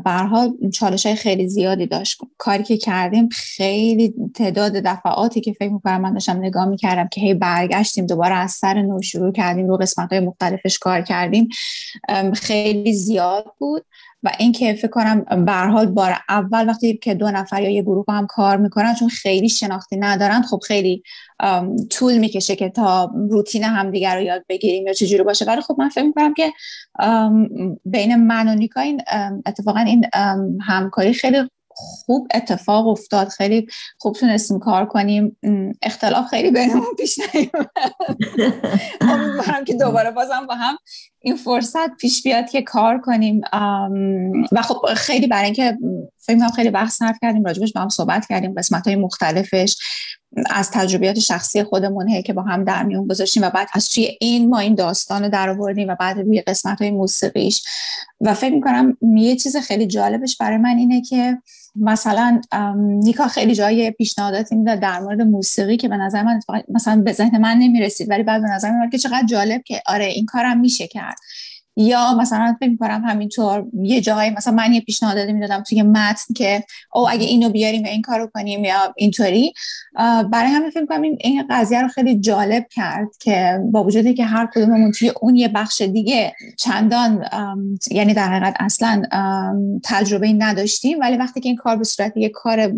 برها 0.05 0.53
چالش 0.74 1.05
های 1.05 1.15
خیلی 1.15 1.49
زیادی 1.49 1.88
داشت. 1.88 2.22
کاری 2.38 2.63
که 2.63 2.78
کردیم 2.78 3.30
خیلی 3.30 4.13
تعداد 4.36 4.72
دفعاتی 4.72 5.41
که 5.41 5.53
فکر 5.53 5.74
می‌کنم 5.74 6.01
من 6.01 6.13
داشتم 6.13 6.38
نگاه 6.38 6.65
می‌کردم 6.65 7.07
که 7.07 7.22
هی 7.22 7.34
برگشتیم 7.34 8.05
دوباره 8.05 8.36
از 8.36 8.51
سر 8.51 8.82
نو 8.82 9.01
شروع 9.01 9.32
کردیم 9.32 9.67
رو 9.67 9.78
قسمت 9.78 10.09
های 10.09 10.20
مختلفش 10.20 10.80
کار 10.80 11.01
کردیم 11.01 11.49
خیلی 12.34 12.93
زیاد 12.93 13.45
بود. 13.57 13.86
و 14.24 14.32
این 14.39 14.51
که 14.51 14.74
فکر 14.74 14.88
کنم 14.88 15.45
به 15.45 15.53
حال 15.53 15.86
بار 15.86 16.15
اول 16.30 16.70
وقتی 16.70 16.97
که 16.97 17.13
دو 17.13 17.32
نفر 17.32 17.61
یا 17.61 17.70
یه 17.70 17.82
گروه 17.82 18.05
هم 18.09 18.28
کار 18.28 18.57
می‌کنن 18.57 18.95
چون 18.95 19.09
خیلی 19.09 19.49
شناختی 19.49 19.97
ندارن 19.97 20.41
خب 20.41 20.59
خیلی 20.67 21.03
طول 21.89 22.17
می‌کشه 22.17 22.55
که 22.55 22.70
تا 22.70 23.11
روتین 23.30 23.63
همدیگر 23.63 24.15
رو 24.15 24.22
یاد 24.22 24.45
بگیریم 24.49 24.88
یا 24.88 24.93
چجوری 24.93 25.24
باشه. 25.24 25.45
ولی 25.45 25.61
خب 25.61 25.76
من 25.78 25.89
فکر 25.89 26.03
می‌کنم 26.03 26.34
که 26.34 26.53
بین 27.86 28.15
من 28.15 28.47
و 28.47 28.55
نیکا 28.55 28.82
این 28.82 29.01
اتفاقا 29.45 29.80
این 29.80 30.05
همکاری 30.61 31.13
خیلی 31.13 31.49
خوب 31.82 32.28
اتفاق 32.34 32.88
افتاد. 32.88 33.28
خیلی 33.28 33.67
خوب 33.97 34.15
تونستیم 34.15 34.59
کار 34.59 34.86
کنیم. 34.86 35.38
اختلاف 35.82 36.28
خیلی 36.28 36.51
بینمون 36.51 36.95
پیش 36.97 37.20
نیومد. 37.34 37.70
امیدوارم 39.01 39.63
که 39.65 39.74
دوباره 39.74 40.11
بازم 40.11 40.45
با 40.47 40.55
هم 40.55 40.78
این 41.22 41.36
فرصت 41.36 41.95
پیش 41.99 42.24
بیاد 42.24 42.49
که 42.49 42.61
کار 42.61 42.99
کنیم 42.99 43.41
و 44.51 44.61
خب 44.61 44.93
خیلی 44.95 45.28
برای 45.28 45.45
اینکه 45.45 45.78
فکر 46.17 46.47
خیلی 46.55 46.70
وقت 46.70 46.91
صرف 46.91 47.17
کردیم 47.22 47.43
راجبش 47.43 47.74
با 47.74 47.82
هم 47.82 47.89
صحبت 47.89 48.26
کردیم 48.28 48.53
قسمت 48.53 48.88
های 48.88 48.95
مختلفش 48.95 49.76
از 50.49 50.72
تجربیات 50.72 51.20
شخصی 51.20 51.63
خودمون 51.63 52.22
که 52.22 52.34
با 52.34 52.41
هم 52.41 52.63
در 52.63 52.84
میون 52.84 53.07
گذاشتیم 53.07 53.43
و 53.43 53.49
بعد 53.49 53.67
از 53.74 53.89
توی 53.89 54.17
این 54.22 54.49
ما 54.49 54.59
این 54.59 54.76
داستان 54.76 55.24
رو 55.24 55.30
در 55.30 55.49
آوردیم 55.49 55.88
و 55.88 55.95
بعد 55.99 56.20
روی 56.20 56.41
قسمت 56.41 56.82
های 56.82 56.91
موسیقیش. 56.91 57.63
و 58.22 58.34
فکر 58.34 58.53
می‌کنم 58.53 58.97
یه 59.01 59.36
چیز 59.36 59.57
خیلی 59.57 59.88
جالبش 59.88 60.38
برای 60.38 60.57
من 60.57 60.78
اینه 60.78 61.01
که 61.01 61.38
مثلا 61.76 62.41
نیکا 62.76 63.28
خیلی 63.28 63.55
جای 63.55 63.91
پیشنهاداتی 63.91 64.55
می‌داد 64.55 64.80
در 64.80 64.99
مورد 64.99 65.22
موسیقی 65.22 65.78
که 65.78 65.88
به 65.88 65.97
نظر 65.97 66.24
من 66.24 66.39
مثلا 66.70 67.01
به 67.01 67.13
ذهن 67.13 67.38
من 67.38 67.57
نمی‌رسید 67.57 68.09
ولی 68.09 68.24
بعد 68.24 68.41
به 68.41 68.49
نظر 68.49 68.72
من 68.72 68.89
که 68.89 68.97
چقدر 68.97 69.26
جالب 69.26 69.63
که 69.63 69.82
آره 69.86 70.05
این 70.05 70.26
کارم 70.26 70.59
میشه 70.59 70.88
کرد 71.10 71.20
یا 71.80 72.14
مثلا 72.14 72.55
فکر 72.60 72.70
می‌کنم 72.70 73.03
همینطور 73.05 73.66
یه 73.84 74.01
جایی 74.01 74.30
مثلا 74.30 74.53
من 74.53 74.74
یه 74.74 74.82
پیشنهاد 74.82 75.20
می‌دادم 75.20 75.64
توی 75.64 75.82
متن 75.82 76.34
که 76.34 76.64
او 76.93 77.10
اگه 77.10 77.26
اینو 77.26 77.49
بیاریم 77.49 77.86
یا 77.86 77.91
این 77.91 78.01
کارو 78.01 78.30
کنیم 78.34 78.64
یا 78.64 78.93
اینطوری. 78.97 79.53
برای 80.32 80.51
همین 80.51 80.70
فکر 80.70 80.86
کنم 80.86 81.01
این 81.01 81.47
قضیه 81.49 81.82
رو 81.82 81.88
خیلی 81.88 82.20
جالب 82.20 82.68
کرد 82.72 83.07
که 83.20 83.60
با 83.72 83.84
وجودی 83.84 84.14
که 84.14 84.26
هر 84.26 84.45
کدوممون 84.55 84.91
توی 84.91 85.12
اون 85.22 85.36
یه 85.36 85.47
بخش 85.47 85.82
دیگه 85.82 86.36
چندان 86.57 87.26
یعنی 87.91 88.14
در 88.14 88.28
حقیقت 88.28 88.55
اصلا 88.60 89.01
تجربه 89.84 90.34
نداشتیم 90.34 90.99
ولی 90.99 91.18
وقتی 91.18 91.41
که 91.41 91.49
این 91.49 91.55
کار 91.55 91.76
به 91.76 91.84
صورت 91.84 92.18
یه 92.18 92.30
کار 92.30 92.72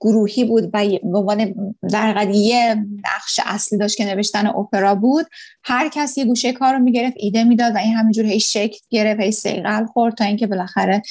گروهی 0.00 0.44
بود 0.44 0.64
و 0.72 0.84
به 1.02 1.18
عنوان 1.18 1.54
در 1.92 2.30
یه 2.30 2.74
نقش 3.04 3.40
اصلی 3.46 3.78
داشت 3.78 3.96
که 3.96 4.04
نوشتن 4.04 4.46
اپرا 4.46 4.94
بود. 4.94 5.26
هر 5.64 5.88
کسی 5.88 6.20
یه 6.20 6.26
گوشه 6.26 6.52
کار 6.52 6.74
رو 6.74 6.78
می‌گرفت 6.78 7.16
ایده 7.16 7.44
می‌داد 7.44 7.74
و 7.74 7.78
این 7.78 7.94
همینجور 7.94 8.24
هی 8.24 8.40
شکل 8.40 8.78
گرفت 8.90 9.20
هی 9.20 9.32
سیقل 9.32 9.86
خورد 9.86 10.14
تا 10.14 10.24
اینکه 10.24 10.46
بالاخره 10.46 11.02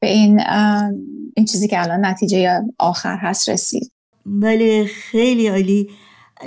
به 0.00 0.08
این 0.08 0.40
این 1.36 1.46
چیزی 1.46 1.68
که 1.68 1.82
الان 1.82 2.04
نتیجه 2.04 2.60
آخر 2.78 3.16
هست 3.16 3.48
رسید. 3.48 3.92
بله 4.26 4.84
خیلی 4.84 5.48
عالی. 5.48 5.90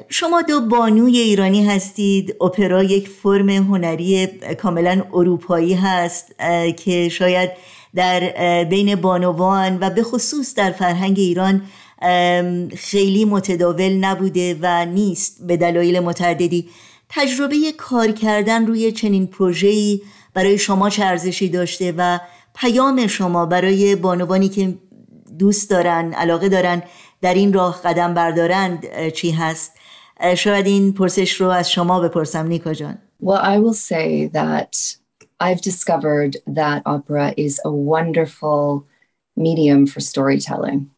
شما 0.10 0.42
دو 0.42 0.62
بانوی 0.62 1.18
ایرانی 1.18 1.66
هستید. 1.66 2.36
اپرا 2.42 2.84
یک 2.84 3.08
فرم 3.08 3.50
هنری 3.50 4.28
کاملا 4.58 5.04
اروپایی 5.14 5.74
هست 5.74 6.36
که 6.78 7.10
شاید 7.10 7.50
در 7.96 8.64
بین 8.64 8.96
بانوان 8.96 9.78
و 9.82 9.90
به 9.90 10.04
خصوص 10.04 10.56
در 10.56 10.72
فرهنگ 10.72 11.20
ایران 11.20 11.62
خیلی 12.76 13.26
متداول 13.26 13.94
نبوده 13.94 14.58
و 14.62 14.86
نیست 14.86 15.48
به 15.48 15.58
دلایل 15.58 16.00
متعددی. 16.00 16.70
تجربه 17.10 17.56
کار 17.78 18.12
کردن 18.12 18.68
روی 18.68 18.92
چنین 18.92 19.28
پروژه‌ای 19.28 20.02
برای 20.34 20.58
شما 20.58 20.90
چه 20.90 21.06
ارزشی 21.06 21.50
داشته 21.50 21.94
و 21.98 22.20
پیام 22.56 23.08
شما 23.08 23.46
برای 23.46 23.96
بانوانی 23.96 24.50
که 24.50 24.78
دوست 25.40 25.70
دارن 25.70 26.14
علاقه 26.14 26.50
دارن 26.50 26.84
در 27.22 27.34
این 27.34 27.54
راه 27.54 27.82
قدم 27.82 28.14
بردارند 28.14 29.10
چی 29.10 29.32
هست؟ 29.32 29.72
شاید 30.36 30.66
این 30.66 30.94
پرسش 30.94 31.42
رو 31.42 31.48
از 31.48 31.72
شما 31.72 32.00
بپرسم 32.00 32.48
نیکا 32.48 32.74
جان. 32.74 32.98
Well, 33.24 33.42
I 33.42 33.58
will 33.60 33.74
say 33.74 34.28
that 34.34 34.96
I've 35.40 35.62
discovered 35.62 36.38
that 36.48 36.82
opera 36.86 37.34
is 37.38 37.60
a 37.66 37.72
wonderful 37.72 38.86
medium 39.36 39.88
for 39.88 40.00
storytelling. 40.00 40.97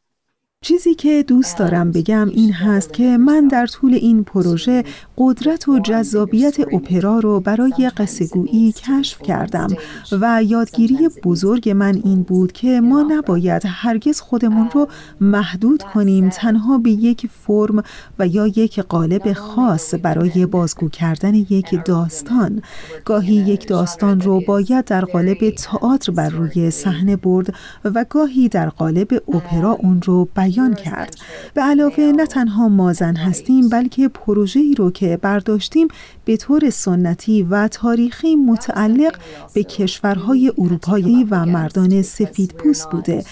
چیزی 0.62 0.95
که 0.95 1.24
دوست 1.28 1.57
دارم 1.57 1.91
بگم 1.91 2.30
این 2.30 2.53
هست 2.53 2.93
که 2.93 3.18
من 3.18 3.47
در 3.47 3.68
طول 3.68 3.93
این 3.93 4.24
پروژه 4.24 4.84
قدرت 5.18 5.68
و 5.70 5.80
جذابیت 5.80 6.60
اپرا 6.60 7.20
رو 7.20 7.39
برای 7.39 7.91
قصهگویی 7.97 8.72
کشف 8.72 9.22
کردم 9.22 9.68
و 10.12 10.43
یادگیری 10.43 11.10
بزرگ 11.24 11.70
من 11.70 12.01
این 12.05 12.24
بود 12.24 12.51
که 12.51 12.82
ما 12.82 13.01
نباید 13.01 13.62
هرگز 13.66 14.22
خودمون 14.22 14.70
رو 14.74 14.88
محدود 15.22 15.84
کنیم 15.84 16.30
تنها 16.30 16.78
به 16.78 16.91
یک 16.91 17.28
فرم 17.28 17.84
و 18.20 18.28
یا 18.28 18.47
یک 18.47 18.80
قالب 18.80 19.34
خاص 19.34 19.93
برای 20.03 20.45
بازگو 20.45 20.89
کردن 20.89 21.34
یک 21.36 21.86
داستان. 21.86 22.62
گاهی 23.05 23.34
یک 23.34 23.68
داستان 23.68 24.22
رو 24.22 24.41
باید 24.47 24.86
در 24.86 25.05
قالب 25.05 25.49
تئاتر 25.49 26.12
بر 26.12 26.30
روی 26.30 26.72
صحنه 26.72 27.16
برد 27.16 27.53
و 27.86 28.05
گاهی 28.10 28.49
در 28.49 28.70
قالب 28.70 29.14
اپرا 29.28 29.72
اون 29.72 30.01
رو 30.01 30.28
بیان 30.50 30.74
کرد. 30.74 31.16
به 31.54 31.62
علاوه 31.62 32.00
نه 32.00 32.26
تنها 32.26 32.68
مازن 32.68 33.16
هستیم 33.16 33.70
بلکه 33.70 34.08
پروژه 34.08 34.60
ای 34.60 34.74
رو 34.74 34.91
که 34.91 35.18
برداشتیم 35.22 35.88
به 36.26 36.38
طور 36.38 36.70
سنتی 36.70 37.43
و 37.43 37.68
تاریخی 37.68 38.36
متعلق 38.36 39.16
به 39.54 39.64
کشورهای 39.64 40.52
اروپایی 40.58 41.28
و 41.30 41.45
مردان 41.45 42.02
سفید 42.02 42.52
پوست 42.52 42.89
بوده. 42.89 43.24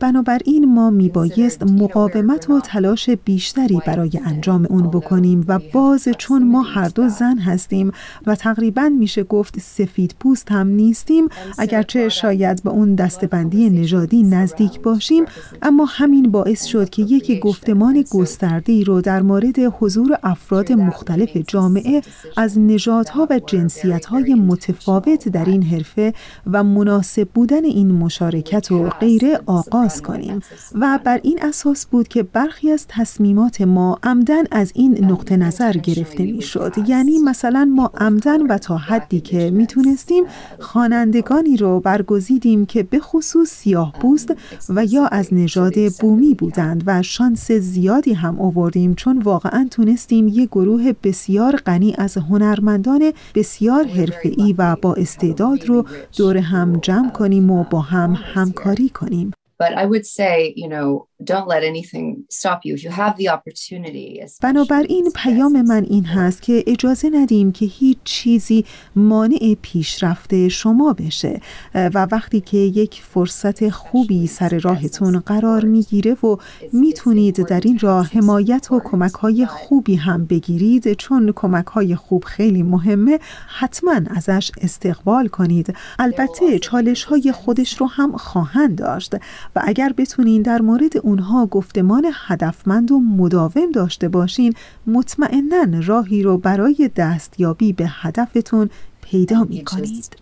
بنابراین 0.00 0.74
ما 0.74 0.90
میبایست 0.90 1.62
مقاومت 1.62 2.50
و 2.50 2.60
تلاش 2.60 3.10
بیشتری 3.10 3.80
برای 3.86 4.20
انجام 4.24 4.66
اون 4.70 4.90
بکنیم 4.90 5.44
و 5.48 5.58
باز 5.72 6.08
چون 6.18 6.50
ما 6.50 6.62
هر 6.62 6.88
دو 6.88 7.08
زن 7.08 7.38
هستیم 7.38 7.92
و 8.26 8.34
تقریبا 8.34 8.88
میشه 8.88 9.22
گفت 9.22 9.58
سفید 9.60 10.14
پوست 10.20 10.52
هم 10.52 10.66
نیستیم 10.66 11.28
اگرچه 11.58 12.08
شاید 12.08 12.62
به 12.62 12.70
اون 12.70 12.94
دستبندی 12.94 13.70
نژادی 13.70 14.22
نزدیک 14.22 14.80
باشیم 14.80 15.24
اما 15.62 15.84
همین 15.84 16.30
باعث 16.30 16.63
باعث 16.64 16.72
شد 16.72 16.90
که 16.90 17.02
یک 17.02 17.40
گفتمان 17.40 18.04
گسترده 18.10 18.82
رو 18.82 19.00
در 19.00 19.22
مورد 19.22 19.58
حضور 19.58 20.18
افراد 20.22 20.72
مختلف 20.72 21.36
جامعه 21.46 22.02
از 22.36 22.58
نژادها 22.58 23.26
و 23.30 23.40
جنسیتهای 23.46 24.34
متفاوت 24.34 25.28
در 25.28 25.44
این 25.44 25.62
حرفه 25.62 26.12
و 26.46 26.64
مناسب 26.64 27.28
بودن 27.34 27.64
این 27.64 27.92
مشارکت 27.92 28.72
و 28.72 28.88
غیره 28.88 29.40
آغاز 29.46 30.02
کنیم. 30.02 30.40
و 30.74 30.98
بر 31.04 31.20
این 31.22 31.38
اساس 31.42 31.86
بود 31.86 32.08
که 32.08 32.22
برخی 32.22 32.70
از 32.70 32.86
تصمیمات 32.88 33.60
ما 33.60 33.98
عمدن 34.02 34.44
از 34.50 34.72
این 34.74 35.04
نقطه 35.04 35.36
نظر 35.36 35.72
گرفته 35.72 36.22
می 36.22 36.42
شد 36.42 36.72
یعنی 36.86 37.18
مثلا 37.18 37.64
ما 37.64 37.90
عمدن 37.96 38.42
و 38.46 38.58
تا 38.58 38.76
حدی 38.76 39.20
که 39.20 39.50
می‌تونستیم 39.50 40.24
خوانندگانی 40.58 41.56
رو 41.56 41.80
برگزیدیم 41.80 42.66
که 42.66 42.82
به 42.82 42.98
خصوص 42.98 43.48
سیاه 43.50 43.92
پوست 43.92 44.34
و 44.68 44.84
یا 44.84 45.06
از 45.06 45.34
نژاد 45.34 45.74
بومی 46.00 46.34
بودند 46.54 46.82
و 46.86 47.02
شانس 47.02 47.52
زیادی 47.52 48.12
هم 48.12 48.40
آوردیم 48.40 48.94
چون 48.94 49.18
واقعا 49.18 49.68
تونستیم 49.70 50.28
یک 50.28 50.48
گروه 50.48 50.92
بسیار 51.02 51.56
غنی 51.56 51.94
از 51.98 52.16
هنرمندان 52.16 53.12
بسیار 53.34 53.84
حرفه‌ای 53.84 54.54
و 54.58 54.76
با 54.82 54.94
استعداد 54.94 55.64
رو 55.64 55.84
دور 56.16 56.36
هم 56.36 56.76
جمع 56.82 57.10
کنیم 57.10 57.50
و 57.50 57.64
با 57.70 57.80
هم 57.80 58.16
همکاری 58.34 58.88
کنیم. 58.88 59.30
But 59.62 59.72
I 59.76 59.86
would 59.86 60.06
say, 60.06 60.52
you 60.56 60.68
know, 60.68 61.06
don't 61.24 61.48
let 61.54 61.62
anything 61.72 62.06
stop 62.40 62.58
you. 62.64 62.74
If 62.74 62.82
you 62.84 62.90
have 62.90 63.14
the 63.16 63.28
opportunity. 63.28 64.20
بنابراین 64.42 65.10
پیام 65.14 65.62
من 65.62 65.84
این 65.84 66.04
هست 66.04 66.42
که 66.42 66.64
اجازه 66.66 67.10
ندیم 67.10 67.52
که 67.52 67.66
هیچ 67.66 67.98
چیزی 68.04 68.64
مانع 68.96 69.56
پیشرفت 69.62 70.48
شما 70.48 70.92
بشه. 70.92 71.40
و 71.74 72.06
وقتی 72.12 72.40
که 72.40 72.56
یک 72.56 73.02
فرصت 73.02 73.68
خوبی 73.68 74.26
سر 74.26 74.58
راهتون 74.58 75.18
قرار 75.18 75.64
می‌گیره 75.64 76.14
و 76.14 76.36
می‌تونید 76.72 77.46
در 77.46 77.60
این 77.64 77.78
راه 77.78 78.06
حمایت 78.06 78.72
و 78.72 78.80
کمک 78.84 79.12
های 79.12 79.46
خوبی 79.46 79.96
هم 79.96 80.24
بگیرید. 80.24 80.92
چون 80.92 81.32
کمک 81.36 81.66
های 81.66 81.96
خوب 81.96 82.24
خیلی 82.24 82.62
مهمه 82.62 83.18
حتما 83.58 84.00
ازش 84.16 84.50
استقبال 84.60 85.28
کنید. 85.28 85.74
البته 85.98 86.58
چالش 86.58 87.04
های 87.04 87.32
خودش 87.32 87.76
رو 87.76 87.86
هم 87.86 88.16
خواهند 88.16 88.78
داشت. 88.78 89.14
و 89.56 89.62
اگر 89.64 89.92
بتونین 89.96 90.42
در 90.42 90.62
مورد 90.62 91.06
اونها 91.14 91.46
گفتمان 91.46 92.06
هدفمند 92.26 92.92
و 92.92 93.00
مداوم 93.00 93.70
داشته 93.72 94.08
باشین 94.08 94.54
مطمئنا 94.86 95.66
راهی 95.86 96.22
رو 96.22 96.38
برای 96.38 96.90
دستیابی 96.96 97.72
به 97.72 97.84
هدفتون 97.88 98.70
پیدا 99.02 99.44
می 99.44 99.64
کنید. 99.64 100.16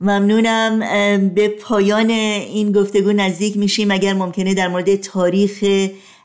ممنونم. 0.00 0.78
به 1.34 1.48
پایان 1.48 2.10
این 2.10 2.72
گفتگو 2.72 3.12
نزدیک 3.12 3.56
میشیم. 3.56 3.90
اگر 3.90 4.14
ممکنه 4.14 4.54
در 4.54 4.68
مورد 4.68 4.96
تاریخ 4.96 5.58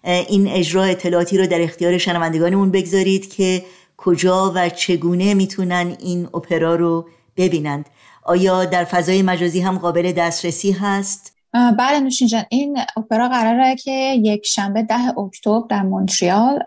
این 0.03 0.47
اجرا 0.47 0.83
اطلاعاتی 0.83 1.37
رو 1.37 1.47
در 1.47 1.61
اختیار 1.61 1.97
شنوندگانمون 1.97 2.71
بگذارید 2.71 3.33
که 3.33 3.63
کجا 3.97 4.51
و 4.55 4.69
چگونه 4.69 5.33
می‌تونن 5.33 5.95
این 5.99 6.25
اپرا 6.25 6.75
رو 6.75 7.07
ببینند. 7.37 7.85
آیا 8.25 8.65
در 8.65 8.83
فضای 8.83 9.21
مجازی 9.21 9.61
هم 9.61 9.77
قابل 9.77 10.11
دسترسی 10.11 10.71
هست؟ 10.71 11.35
بله 11.53 11.99
نوشین 11.99 12.27
جان 12.27 12.43
این 12.49 12.77
اپرا 12.97 13.29
قراره 13.29 13.75
که 13.75 13.91
یک 14.23 14.45
شنبه 14.45 14.83
ده 14.83 15.19
اکتبر 15.19 15.67
در 15.69 15.81
مونتریال 15.81 16.63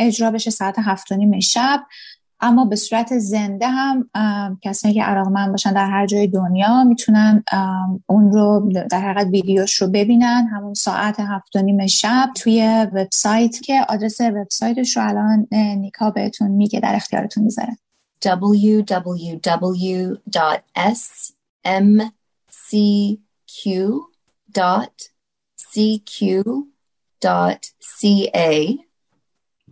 اجرا 0.00 0.30
بشه 0.30 0.50
ساعت 0.50 0.74
هفت 0.78 1.12
و 1.12 1.40
شب 1.40 1.80
اما 2.40 2.64
به 2.64 2.76
صورت 2.76 3.18
زنده 3.18 3.68
هم 3.68 4.08
کسانی 4.62 4.94
که 4.94 5.02
علاقمند 5.02 5.50
باشن 5.50 5.72
در 5.72 5.90
هر 5.90 6.06
جای 6.06 6.26
دنیا 6.26 6.84
می‌تونن 6.84 7.44
اون 8.06 8.32
رو 8.32 8.72
در 8.90 9.00
حقیقت 9.00 9.26
ویدیوش 9.26 9.74
رو 9.74 9.88
ببینن 9.88 10.48
همون 10.52 10.74
ساعت 10.74 11.20
هفت 11.20 11.56
و 11.56 11.62
نیم 11.62 11.86
شب 11.86 12.30
توی 12.36 12.86
وبسایت 12.92 13.60
که 13.60 13.80
آدرس 13.88 14.20
وبسایتش 14.20 14.96
رو 14.96 15.08
الان 15.08 15.46
نیکا 15.52 16.10
بهتون 16.10 16.50
میگه 16.50 16.80
در 16.80 16.94
اختیارتون 16.96 17.44
می‌ذاره 17.44 17.78
www.smcq.cq.ca 18.20 20.04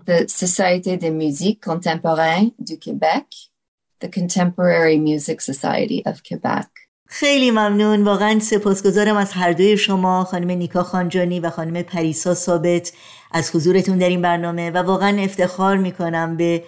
the 0.06 0.26
Société 0.28 0.96
de 0.96 1.10
musique 1.10 1.60
contemporaine 1.60 2.50
du 2.58 2.78
Québec, 2.78 3.26
the 4.00 4.08
Contemporary 4.08 4.98
Music 4.98 5.40
Society 5.40 6.02
of 6.06 6.22
Quebec. 6.22 6.68
خیلی 7.14 7.50
ممنون 7.50 8.04
واقعا 8.04 8.38
سپاسگزارم 8.38 9.16
از 9.16 9.32
هر 9.32 9.52
دوی 9.52 9.76
شما 9.76 10.24
خانم 10.24 10.50
نیکا 10.50 10.82
خانجانی 10.82 11.40
و 11.40 11.50
خانم 11.50 11.82
پریسا 11.82 12.34
ثابت 12.34 12.92
از 13.32 13.50
حضورتون 13.56 13.98
در 13.98 14.08
این 14.08 14.22
برنامه 14.22 14.70
و 14.70 14.76
واقعا 14.76 15.22
افتخار 15.22 15.76
می‌کنم 15.76 16.36
به 16.36 16.62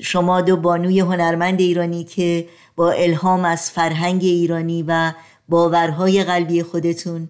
شما 0.00 0.40
دو 0.40 0.56
بانوی 0.56 1.00
هنرمند 1.00 1.60
ایرانی 1.60 2.04
که 2.04 2.46
با 2.76 2.92
الهام 2.92 3.44
از 3.44 3.70
فرهنگ 3.70 4.22
ایرانی 4.22 4.84
و 4.88 5.12
باورهای 5.48 6.24
قلبی 6.24 6.62
خودتون 6.62 7.28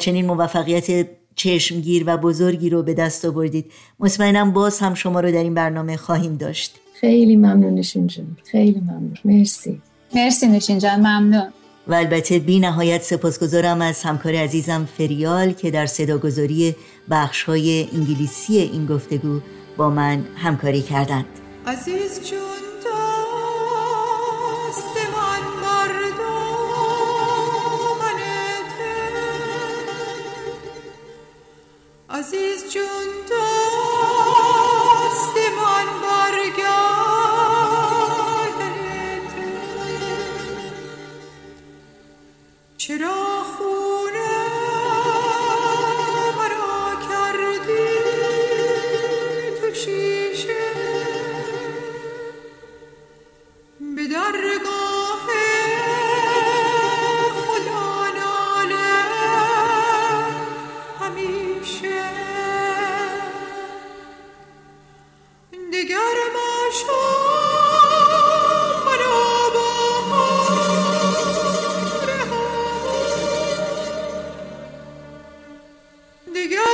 چنین 0.00 0.26
موفقیت 0.26 1.08
چشمگیر 1.36 2.04
و 2.06 2.16
بزرگی 2.16 2.70
رو 2.70 2.82
به 2.82 2.94
دست 2.94 3.24
آوردید. 3.24 3.72
مطمئنم 4.00 4.52
باز 4.52 4.78
هم 4.78 4.94
شما 4.94 5.20
رو 5.20 5.32
در 5.32 5.42
این 5.42 5.54
برنامه 5.54 5.96
خواهیم 5.96 6.36
داشت. 6.36 6.80
خیلی 7.00 7.36
ممنون 7.36 7.74
نشین 7.74 8.06
جان. 8.06 8.36
خیلی 8.44 8.80
ممنون. 8.80 9.16
مرسی. 9.24 9.82
مرسی 10.14 10.48
نشین 10.48 10.78
جان. 10.78 11.00
ممنون. 11.00 11.48
و 11.88 11.94
البته 11.94 12.38
بی 12.38 12.58
نهایت 12.60 13.02
سپاسگزارم 13.02 13.80
از 13.80 14.02
همکار 14.02 14.34
عزیزم 14.34 14.88
فریال 14.98 15.52
که 15.52 15.70
در 15.70 15.86
صداگذاری 15.86 16.76
بخش 17.10 17.42
های 17.42 17.88
انگلیسی 17.92 18.58
این 18.58 18.86
گفتگو 18.86 19.40
با 19.76 19.90
من 19.90 20.24
همکاری 20.36 20.82
کردند. 20.82 21.26
عزیز 21.66 22.30
جون 22.30 22.64
عزیز 32.14 32.72
جون 32.72 32.84
دست 33.30 33.53
چرا 42.84 43.08
خونه 43.08 43.23
دیگر 76.44 76.73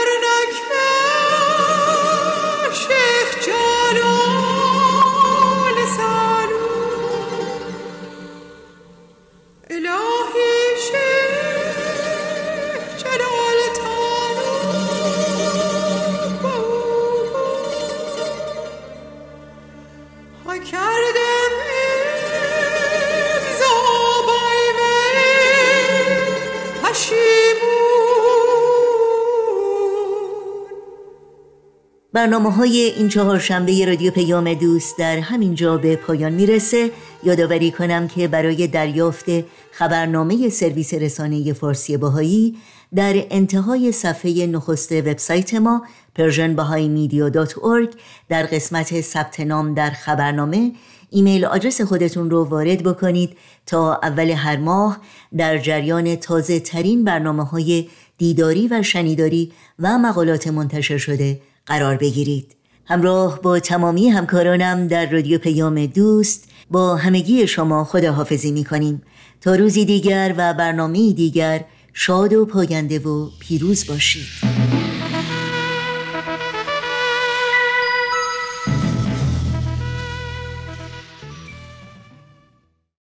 برنامه 32.20 32.52
های 32.52 32.92
این 32.96 33.08
چهارشنبه 33.08 33.86
رادیو 33.86 34.10
پیام 34.10 34.54
دوست 34.54 34.98
در 34.98 35.18
همین 35.18 35.54
جا 35.54 35.76
به 35.76 35.96
پایان 35.96 36.32
می‌رسه. 36.32 36.90
یادآوری 37.24 37.70
کنم 37.70 38.08
که 38.08 38.28
برای 38.28 38.66
دریافت 38.66 39.24
خبرنامه 39.72 40.48
سرویس 40.48 40.94
رسانه 40.94 41.52
فارسی 41.52 41.96
باهایی 41.96 42.56
در 42.94 43.14
انتهای 43.30 43.92
صفحه 43.92 44.46
نخست 44.46 44.92
وبسایت 44.92 45.54
ما 45.54 45.86
persianbahaimedia.org 46.18 47.96
در 48.28 48.42
قسمت 48.42 49.00
ثبت 49.00 49.40
نام 49.40 49.74
در 49.74 49.90
خبرنامه 49.90 50.72
ایمیل 51.10 51.44
آدرس 51.44 51.80
خودتون 51.80 52.30
رو 52.30 52.44
وارد 52.44 52.82
بکنید 52.82 53.36
تا 53.66 53.94
اول 54.02 54.30
هر 54.30 54.56
ماه 54.56 54.98
در 55.36 55.58
جریان 55.58 56.16
تازه 56.16 56.60
ترین 56.60 57.04
برنامه 57.04 57.44
های 57.44 57.88
دیداری 58.18 58.68
و 58.68 58.82
شنیداری 58.82 59.52
و 59.78 59.98
مقالات 59.98 60.48
منتشر 60.48 60.98
شده. 60.98 61.40
قرار 61.70 61.96
بگیرید. 61.96 62.56
همراه 62.84 63.42
با 63.42 63.60
تمامی 63.60 64.08
همکارانم 64.08 64.86
در 64.86 65.10
رادیو 65.10 65.38
پیام 65.38 65.86
دوست 65.86 66.50
با 66.70 66.96
همگی 66.96 67.46
شما 67.46 67.84
خداحافظی 67.84 68.52
می 68.52 68.64
کنیم 68.64 69.02
تا 69.40 69.54
روزی 69.54 69.84
دیگر 69.84 70.34
و 70.36 70.54
برنامه 70.54 71.12
دیگر 71.12 71.64
شاد 71.92 72.32
و 72.32 72.46
پاینده 72.46 72.98
و 72.98 73.30
پیروز 73.40 73.86
باشید. 73.86 74.59